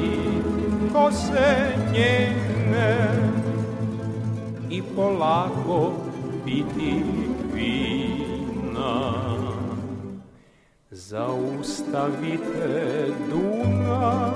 [0.93, 2.97] kose njene
[4.69, 5.93] i polako
[6.45, 7.03] biti
[7.53, 9.48] vina.
[10.91, 12.41] Zaustavite
[13.29, 14.33] Dunav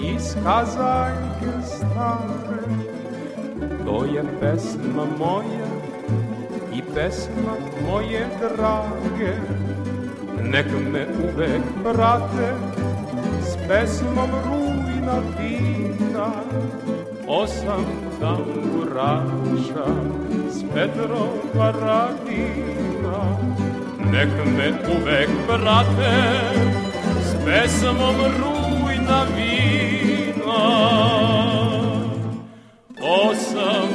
[0.00, 2.62] iz kazaljke stare,
[3.84, 5.66] to je pesma moja
[6.74, 7.56] i pesma
[7.88, 9.32] moje drage.
[10.42, 12.54] Nek me uvek prate
[13.42, 16.30] s pesmom rujna vina,
[17.28, 17.84] osam
[18.20, 19.86] tamburaša
[20.50, 22.95] s Petrova radina.
[24.12, 26.16] Nek me uvek prate
[27.22, 30.62] s pesmom rujna vina.
[33.00, 33.85] Osam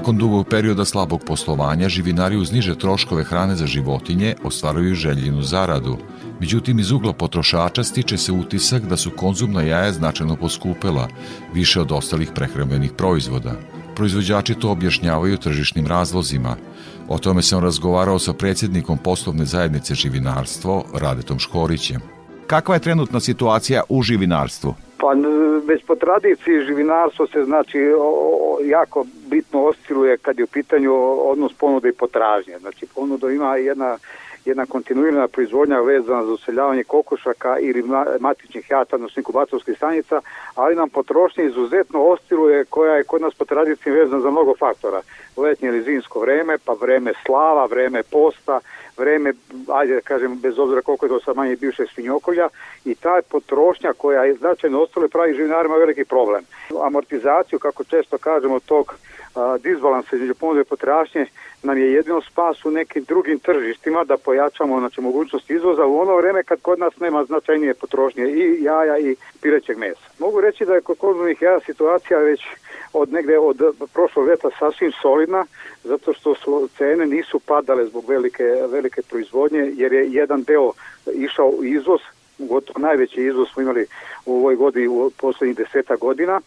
[0.00, 5.96] Nakon dugog perioda slabog poslovanja, živinari uz niže troškove hrane za životinje ostvaruju željenu zaradu.
[6.40, 11.08] Međutim, iz ugla potrošača stiče se utisak da su konzumna jaja značajno poskupela,
[11.54, 13.52] više od ostalih prehrambenih proizvoda.
[13.96, 16.56] Proizvođači to objašnjavaju tržišnim razlozima.
[17.08, 22.00] O tome sam razgovarao sa predsjednikom poslovne zajednice Živinarstvo, Radetom Škorićem.
[22.46, 24.74] Kakva je trenutna situacija u živinarstvu?
[25.00, 25.14] Pa
[25.70, 27.78] već po tradiciji živinarstvo se znači
[28.64, 30.92] jako bitno osciluje kad je u pitanju
[31.30, 32.58] odnos ponude i potražnje.
[32.58, 33.98] Znači ponuda ima jedna
[34.44, 37.84] jedna kontinuirana proizvodnja vezana za useljavanje kokošaka ili
[38.20, 40.20] matičnih jata, odnosno inkubatorskih stanica,
[40.54, 45.00] ali nam potrošnja izuzetno osciluje koja je kod nas po tradiciji vezana za mnogo faktora.
[45.36, 48.60] Letnje ili zimsko vreme, pa vreme slava, vreme posta,
[48.96, 49.32] vreme,
[49.68, 52.48] ajde da kažem, bez obzira koliko je to sad manje bivše svinjokolja
[52.84, 56.44] i ta potrošnja koja je značajno ostale pravi živinarima veliki problem.
[56.86, 58.94] Amortizaciju, kako često kažemo, tog
[59.60, 61.26] disbalansa između ponude i potrašnje
[61.62, 66.16] nam je jedino spas u nekim drugim tržištima da pojačamo znači, mogućnost izvoza u ono
[66.16, 70.06] vreme kad kod nas nema značajnije potrošnje i jaja i pirećeg mesa.
[70.18, 72.40] Mogu reći da je kod kodnih jaja situacija već
[72.92, 73.60] od negde od
[73.92, 75.44] prošlog leta sasvim solidna
[75.84, 80.72] zato što su cene nisu padale zbog velike, velike proizvodnje jer je jedan deo
[81.14, 82.00] išao u izvoz
[82.38, 83.86] gotovo najveći izvoz smo imali
[84.26, 86.40] u ovoj godini u poslednjih deseta godina,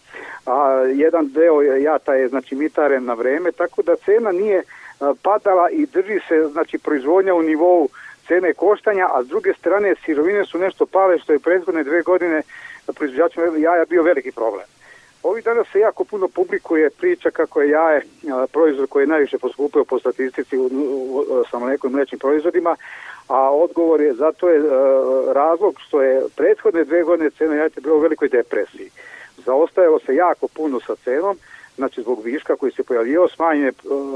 [0.45, 4.63] a jedan deo jata je znači mitaren na vreme, tako da cena nije
[5.21, 7.89] padala i drži se znači proizvodnja u nivou
[8.27, 12.41] cene koštanja, a s druge strane sirovine su nešto pale što je prethodne dve godine
[12.95, 14.65] proizvođačima jaja bio veliki problem.
[15.23, 18.01] Ovih dana se jako puno publikuje priča kako je jaje
[18.51, 22.75] proizvod koji je najviše poskupio po statistici u, u, sa mlekom i mlečnim proizvodima,
[23.27, 24.61] a odgovor je zato je
[25.33, 28.89] razlog što je prethodne dve godine cena jajeta bila u velikoj depresiji.
[29.37, 31.37] Zaostajalo se jako puno sa cenom,
[31.75, 33.71] znači zbog viška koji se pojavio, smanjene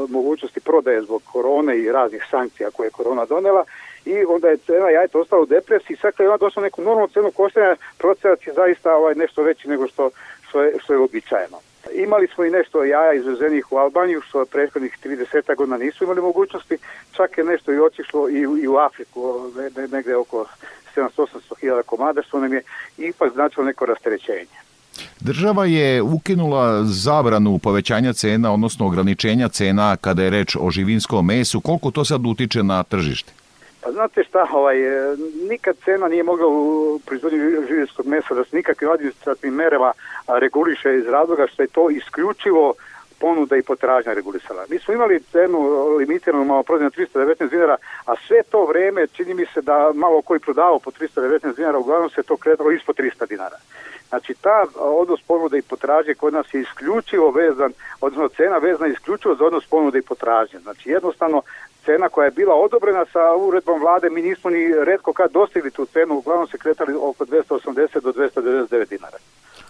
[0.09, 3.63] mogućnosti prodaje zbog korone i raznih sankcija koje je korona donela
[4.05, 7.07] i onda je cena jajeta ostala u depresiji, sad kad je ona došla neku normalnu
[7.07, 10.09] cenu koštanja, procenac je zaista ovaj, nešto veći nego što,
[10.49, 11.57] što, je, što je običajeno.
[11.95, 16.77] Imali smo i nešto jaja izvezenih u Albaniju, što prethodnih 30 godina nisu imali mogućnosti,
[17.11, 20.45] čak je nešto i otišlo i, i u Afriku, ne, negde oko
[20.95, 22.61] 700-800 hiljada komada, što nam je
[22.97, 24.57] ipak značilo neko rasterećenje.
[25.19, 31.61] Država je ukinula zabranu povećanja cena, odnosno ograničenja cena kada je reč o živinskom mesu.
[31.61, 33.33] Koliko to sad utiče na tržište?
[33.81, 34.77] Pa znate šta, ovaj,
[35.49, 39.93] nikad cena nije mogla u proizvodnju živinskog mesa da se nikakvim administrativnim merama
[40.27, 42.73] reguliše iz razloga što je to isključivo
[43.19, 44.65] ponuda i potražnja regulisala.
[44.69, 45.59] Mi smo imali cenu
[45.97, 47.75] limitiranu malo prodaju na 319 dinara,
[48.05, 52.09] a sve to vreme čini mi se da malo koji prodavao po 319 dinara, uglavnom
[52.09, 53.57] se to kretalo ispod 300 dinara.
[54.09, 59.35] Znači ta odnos ponude i potražnje kod nas je isključivo vezan, odnosno cena vezana isključivo
[59.35, 60.59] za odnos ponude i potražnje.
[60.59, 61.41] Znači jednostavno
[61.85, 65.85] cena koja je bila odobrena sa uredbom vlade, mi nismo ni redko kad dostigli tu
[65.85, 69.17] cenu, uglavnom se kretali oko 280 do 299 dinara.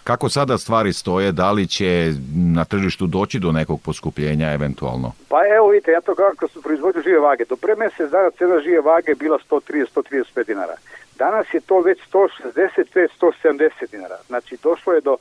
[0.04, 2.12] Kako sada stvari stoje, da li će
[2.56, 5.12] na tržištu doći do nekog poskupljenja eventualno?
[5.28, 7.44] Pa evo vidite, ja to kako su proizvođu žive vage.
[7.48, 10.76] Do pre mesec dana cena žive vage bila 130-135 dinara.
[11.18, 14.16] Danas je to već 165-170 dinara.
[14.26, 15.16] Znači došlo je do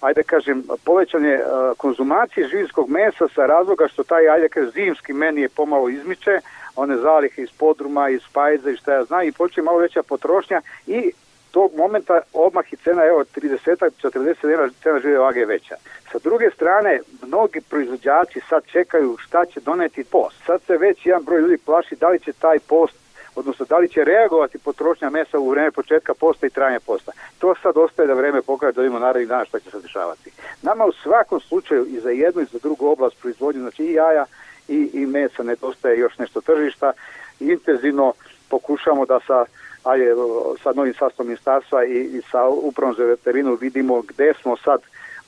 [0.00, 5.40] ajde kažem, povećanje uh, konzumacije živinskog mesa sa razloga što taj, ajde kažem, zimski meni
[5.40, 6.40] je pomalo izmiče,
[6.76, 10.60] one zalihe iz podruma, iz pajza i šta ja znam, i počne malo veća potrošnja
[10.86, 11.12] i
[11.50, 15.74] tog momenta odmah i cena, evo, 30-40 dinara cena žive vage je veća.
[16.12, 20.36] Sa druge strane, mnogi proizvođači sad čekaju šta će doneti post.
[20.46, 23.05] Sad se već jedan broj ljudi plaši da li će taj post
[23.36, 27.12] odnosno da li će reagovati potrošnja mesa u vreme početka posta i trajanja posta.
[27.38, 30.30] To sad ostaje da vreme pokaže da vidimo narednih dana šta će se dešavati.
[30.62, 34.24] Nama u svakom slučaju i za jednu i za drugu oblast proizvodnje, znači i jaja
[34.68, 36.92] i, i mesa nedostaje još nešto tržišta.
[37.40, 38.12] Intenzivno
[38.48, 39.44] pokušamo da sa
[39.84, 40.14] ajde,
[40.62, 44.80] sa novim sastavom ministarstva i, i sa upravom za veterinu vidimo gde smo sad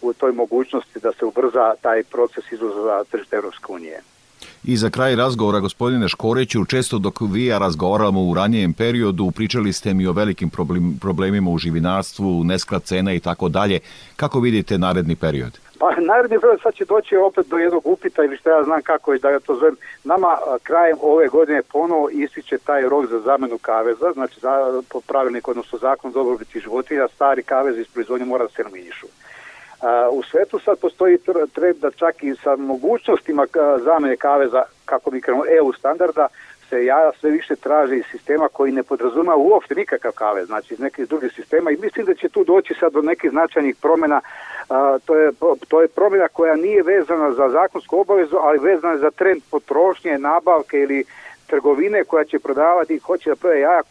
[0.02, 4.00] u toj mogućnosti da se ubrza taj proces izvoza za tržište Evropske unije.
[4.64, 9.72] I za kraj razgovora, gospodine Škoreću, često dok vi ja razgovaramo u ranijem periodu, pričali
[9.72, 13.80] ste mi o velikim problem, problemima u živinarstvu, neskrat cena i tako dalje.
[14.16, 15.58] Kako vidite naredni period?
[15.78, 19.12] Pa naredni period sad će doći opet do jednog upita ili šta ja znam kako
[19.12, 19.76] je da ja to zovem.
[20.04, 25.50] Nama krajem ove godine ponovo ističe taj rok za zamenu kaveza, znači za, po pravilniku,
[25.50, 28.62] odnosno zakon za dobrobiti životinja, stari kavez iz proizvodnje mora da se
[29.82, 30.18] nominišu.
[30.18, 31.18] U svetu sad postoji
[31.54, 33.46] trend da čak i sa mogućnostima
[33.84, 36.28] zamene kaveza, kako mi krenemo, EU standarda,
[36.68, 40.80] se jaja sve više traže iz sistema koji ne podrazuma uopšte nikakav kave, znači iz
[40.80, 44.20] nekih drugih sistema i mislim da će tu doći sad do nekih značajnih promjena
[44.68, 45.30] a, to, je,
[45.68, 50.76] to je promjena koja nije vezana za zakonsku obavezu, ali vezana za trend potrošnje, nabavke
[50.80, 51.04] ili
[51.48, 53.82] trgovine koja će prodavati i hoće da prodaje jaja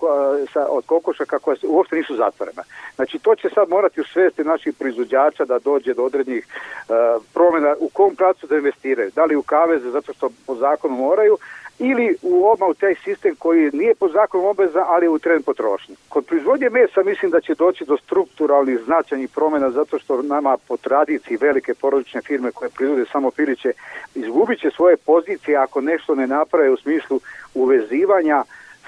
[0.54, 2.64] sa, od kokošaka koja uopšte nisu zatvorena.
[2.96, 7.90] Znači to će sad morati usvesti naših proizvođača da dođe do određenih uh, promjena u
[7.90, 9.12] kom pracu da investiraju.
[9.16, 11.38] Da li u kaveze zato što po zakonu moraju,
[11.80, 15.96] ili u odmah u taj sistem koji nije po zakonu obeza, ali u trend potrošnje.
[16.10, 20.78] Kod proizvodnje mesa mislim da će doći do strukturalnih značajnih promjena zato što nama po
[20.78, 23.72] tradiciji velike porodične firme koje proizvode samo piliće
[24.16, 27.20] izgubit će svoje pozicije ako nešto ne naprave u smislu
[27.62, 28.44] uvezivanja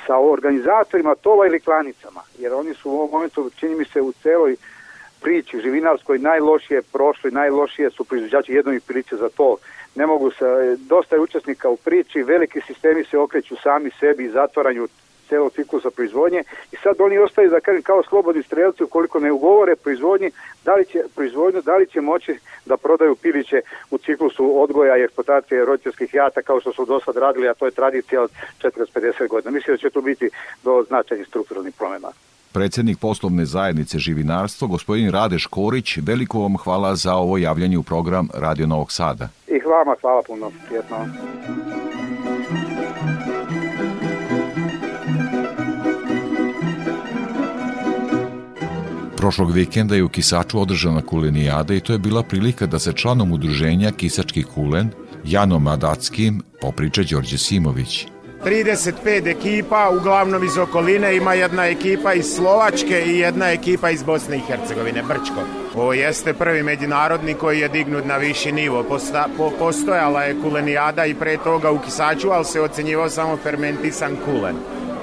[0.07, 4.11] sa organizatorima tova ili klanicama, jer oni su u ovom momentu, čini mi se, u
[4.11, 4.55] celoj
[5.21, 9.57] priči živinarskoj najlošije prošli, najlošije su proizvođači jednog piliće za to.
[9.95, 14.29] Ne mogu se, dosta je učesnika u priči, veliki sistemi se okreću sami sebi i
[14.29, 14.87] zatvaranju
[15.29, 19.75] celog ciklusa proizvodnje i sad oni ostaju da kažem kao slobodni strelci ukoliko ne ugovore
[19.75, 20.31] proizvodnji,
[20.65, 23.61] da li će proizvodnju, da li će moći da prodaju piliće
[23.91, 27.65] u ciklusu odgoja i eksploatacije roditeljskih jata kao što su do sad radili, a to
[27.65, 29.51] je tradicija od 40-50 godina.
[29.51, 30.29] Mislim da će tu biti
[30.63, 32.11] do značajnih strukturalnih promjena.
[32.53, 38.29] Predsednik poslovne zajednice Živinarstvo, gospodin Rade Škorić, veliko vam hvala za ovo javljanje u program
[38.33, 39.29] Radio Novog Sada.
[39.47, 40.51] I vama hvala puno.
[40.67, 40.97] Prijetno.
[49.19, 53.31] Prošlog vikenda je u Kisaču održana kulenijada i to je bila prilika da se članom
[53.31, 54.89] udruženja Kisački kulen,
[55.25, 58.07] Janom Adackim, popriča Đorđe Simović.
[58.45, 64.37] 35 ekipa, uglavnom iz okoline, ima jedna ekipa iz Slovačke i jedna ekipa iz Bosne
[64.37, 65.43] i Hercegovine, Brčko.
[65.75, 68.83] Ovo jeste prvi međunarodni koji je dignut na viši nivo.
[68.83, 74.17] Posta, po, postojala je kulenijada i pre toga u Kisaču, ali se ocenjivao samo fermentisan
[74.25, 74.55] kulen.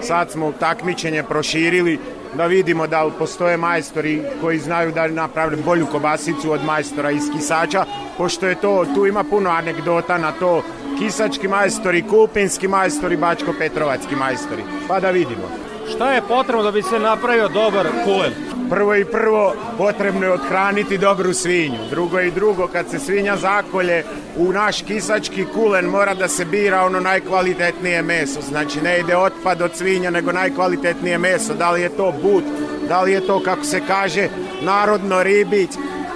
[0.03, 1.99] Sad smo takmičenje proširili
[2.37, 7.23] da vidimo da li postoje majstori koji znaju da napravili bolju kobasicu od majstora iz
[7.33, 7.85] Kisača,
[8.19, 10.63] pošto je to, tu ima puno anegdota na to,
[10.99, 15.66] kisački majstori, kupinski majstori, bačko-petrovački majstori, pa da vidimo.
[15.95, 18.33] Šta je potrebno da bi se napravio dobar kulen?
[18.71, 21.79] Prvo i prvo potrebno je odhraniti dobru svinju.
[21.91, 24.05] Drugo i drugo, kad se svinja zakolje
[24.37, 28.41] u naš kisački kulen mora da se bira ono najkvalitetnije meso.
[28.41, 31.55] Znači ne ide otpad od svinja nego najkvalitetnije meso.
[31.55, 32.45] Da li je to but,
[32.89, 34.29] da li je to kako se kaže
[34.63, 35.71] narodno ribić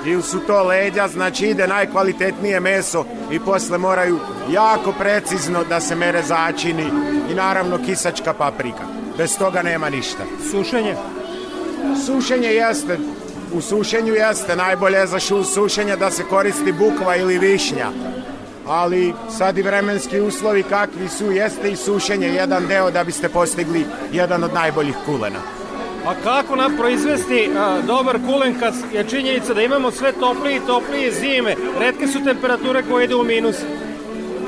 [0.06, 4.18] ili su to leđa, znači ide najkvalitetnije meso i posle moraju
[4.52, 6.86] jako precizno da se mere začini
[7.30, 8.99] i naravno kisačka paprika.
[9.18, 10.24] Bez toga nema ništa.
[10.50, 10.96] Sušenje?
[12.06, 12.98] Sušenje jeste,
[13.52, 17.86] u sušenju jeste, najbolje za šu sušenje da se koristi bukva ili višnja.
[18.66, 23.84] Ali sad i vremenski uslovi kakvi su, jeste i sušenje jedan deo da biste postigli
[24.12, 25.38] jedan od najboljih kulena.
[26.06, 30.66] A kako nam proizvesti a, dobar kulen kad je činjenica da imamo sve toplije i
[30.66, 31.56] toplije zime?
[31.78, 33.56] Redke su temperature koje idu u minus.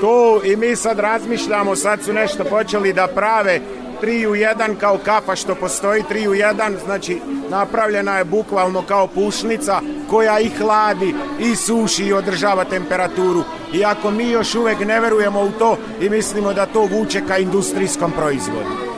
[0.01, 3.61] To i mi sad razmišljamo, sad su nešto počeli da prave
[4.03, 9.07] 3 u 1 kao kafa što postoji 3 u 1, znači napravljena je bukvalno kao
[9.07, 9.81] pušnica
[10.11, 13.43] koja i hladi i suši i održava temperaturu.
[13.75, 18.13] Iako mi još uvek ne verujemo u to i mislimo da to vuče ka industrijskom
[18.13, 18.93] proizvodu.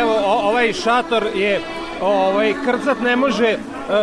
[0.00, 1.60] Evo, o, ovaj šator je
[2.00, 3.58] ovaj, krcat ne može e,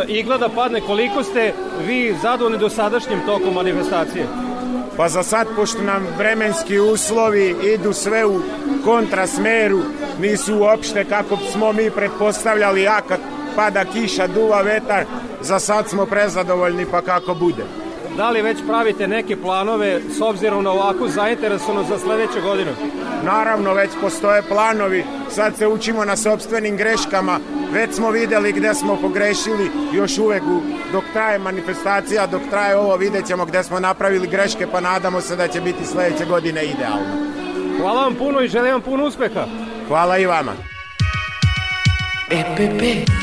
[0.07, 0.81] igla da padne.
[0.81, 1.53] Koliko ste
[1.87, 4.27] vi zadovoljni do sadašnjim tokom manifestacije?
[4.97, 8.39] Pa za sad, pošto nam vremenski uslovi idu sve u
[8.85, 9.79] kontrasmeru,
[10.19, 13.19] nisu uopšte kako smo mi pretpostavljali, ja kad
[13.55, 15.03] pada kiša, duva vetar,
[15.41, 17.82] za sad smo prezadovoljni pa kako bude.
[18.17, 22.71] Da li već pravite neke planove s obzirom na ovakvu zainteresovanost za sledeću godinu?
[23.23, 27.39] Naravno, već postoje planovi, sad se učimo na sobstvenim greškama,
[27.71, 30.61] već smo videli gde smo pogrešili, još uvek u,
[30.91, 35.35] dok traje manifestacija, dok traje ovo, vidjet ćemo gde smo napravili greške, pa nadamo se
[35.35, 37.33] da će biti sledeće godine idealno.
[37.79, 39.45] Hvala vam puno i želim vam puno uspeha.
[39.87, 40.53] Hvala i vama.
[42.31, 43.22] EPP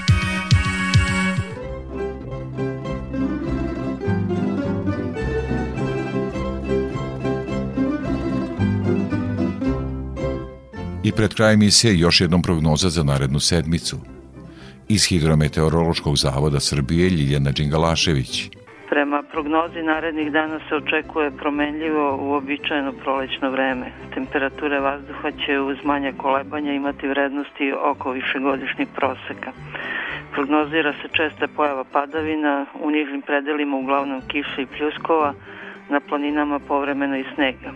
[11.15, 13.97] Pred kraj emisije još jednom prognoza za narednu sedmicu.
[14.89, 18.49] Iz Hidrometeorološkog zavoda Srbije Ljiljana Đingalašević.
[18.89, 23.91] Prema prognozi narednih dana se očekuje promenljivo uobičajeno prolećno vreme.
[24.13, 29.51] Temperature vazduha će uz manje kolebanja imati vrednosti oko višegodišnjih proseka.
[30.33, 35.33] Prognozira se česta pojava padavina, u nižim predelima uglavnom kiša i pljuskova,
[35.89, 37.71] na planinama povremeno i snega.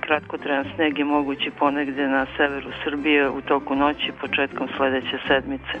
[0.00, 5.74] Kratkotrajan sneg je mogući ponegde na severu Srbije u toku noći početkom sledeće sedmice.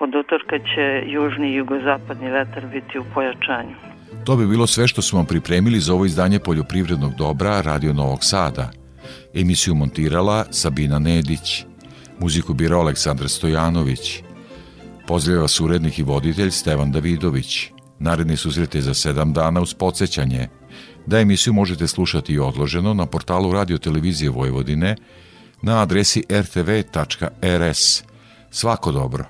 [0.00, 3.76] Od utorka će južni i jugozapadni vetar biti u pojačanju.
[4.24, 8.18] To bi bilo sve što smo vam pripremili za ovo izdanje poljoprivrednog dobra Radio Novog
[8.24, 8.70] Sada.
[9.34, 11.64] Emisiju montirala Sabina Nedić.
[12.18, 14.22] Muziku birao Aleksandar Stojanović.
[15.06, 17.70] Pozdravlja vas urednik i voditelj Stevan Davidović.
[17.98, 20.48] Naredni susrete za sedam dana uz podsjećanje
[21.10, 24.96] da emisiju možete slušati i odloženo na portalu Radio Televizije Vojvodine
[25.62, 28.02] na adresi rtv.rs.
[28.50, 29.24] Svako dobro!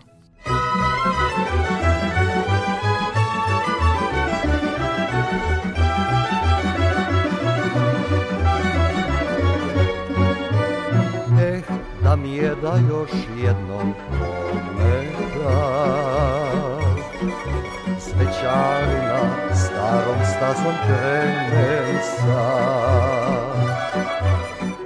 [11.41, 11.63] Eh,
[12.03, 13.11] da mi je da još
[13.45, 16.20] jednom pometa
[18.41, 19.21] Svećarina
[19.55, 23.61] starom stazom krenem sad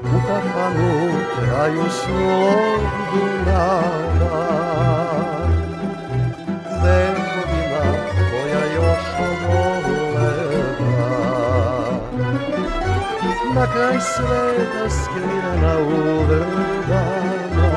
[0.02, 0.94] U kafanu
[1.38, 2.80] kraju svog
[3.14, 4.46] Dunava
[6.82, 7.84] Vekovima
[8.30, 10.24] koja još odoleva
[13.54, 17.74] Na kraj sveta skrivena u vrbama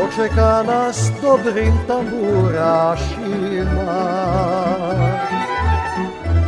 [0.00, 3.40] dočeka nas dobrim tamburašima.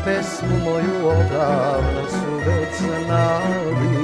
[0.05, 3.97] Pesmu moju odavno su već znali,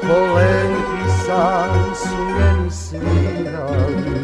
[0.00, 4.20] Koleki san su meni svirali.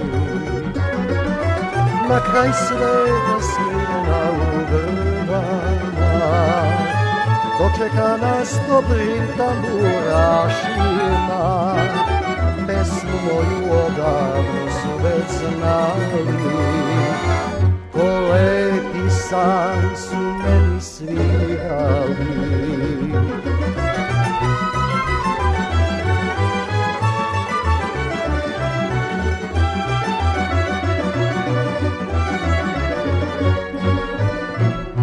[2.08, 4.34] Na kraj sveta smirena u
[4.72, 6.14] vrbama,
[7.58, 10.82] dočeka nas dobrim tamburašima
[12.66, 16.24] pesmu moju odavno su već znali.
[17.92, 22.52] Ko lepi san su meni svirali.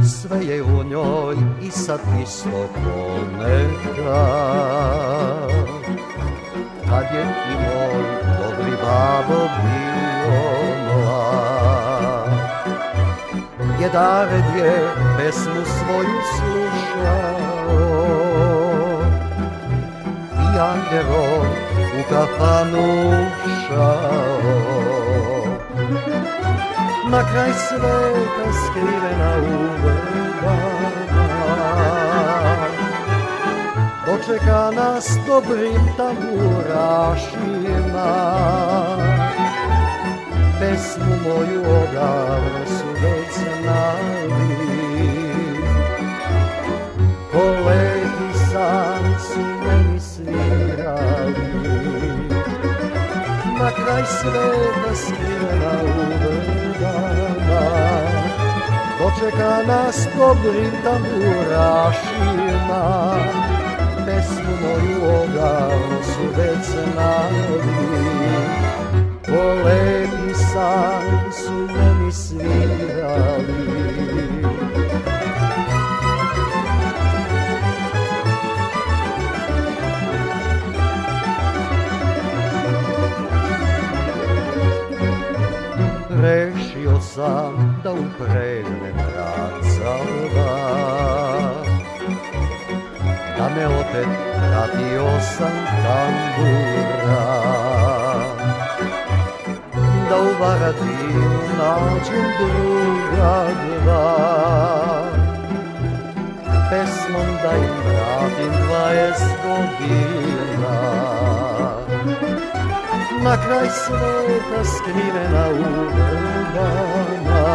[0.03, 4.29] Sve je u njoj i sad isto ponekad
[6.89, 8.03] kad je i moj
[8.39, 10.41] dobri babo bio
[10.85, 12.29] mlad.
[13.81, 14.73] Jedared je
[15.17, 17.29] pesmu svoju slušao
[20.33, 21.45] i Angelo
[21.99, 22.87] u kafanu
[23.67, 24.59] šao.
[27.11, 30.18] Na kraj sveta skrivena u
[34.29, 37.49] dočeka nas dobrim tamburašima.
[40.59, 44.57] Pesmu moju odavno su već znali,
[47.31, 51.49] ko lepi san su meni svirali.
[53.59, 55.85] Na kraj sveta skrivena u
[56.21, 57.65] vrbama,
[58.99, 62.19] dočeka nas dobrim tamburašima
[64.19, 67.59] pesmu moju odavno su već znali
[69.25, 73.69] Ko lepi san su meni svirali.
[86.21, 90.28] Rešio sam da upregnem racava
[93.39, 97.23] da me opet vratio sam tambura
[100.09, 103.47] da u Varadinu nađem druga
[103.83, 104.05] dva.
[106.69, 110.77] Pesmom da im vratim dvaest godina.
[113.23, 115.63] Na kraj sveta skrivena u
[115.95, 117.49] vrbama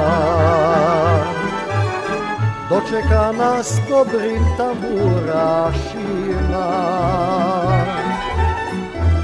[2.75, 6.05] dočeka nas dobrim tamburašima.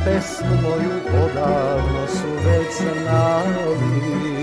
[0.04, 4.39] Pesmu moju odavno su već znali,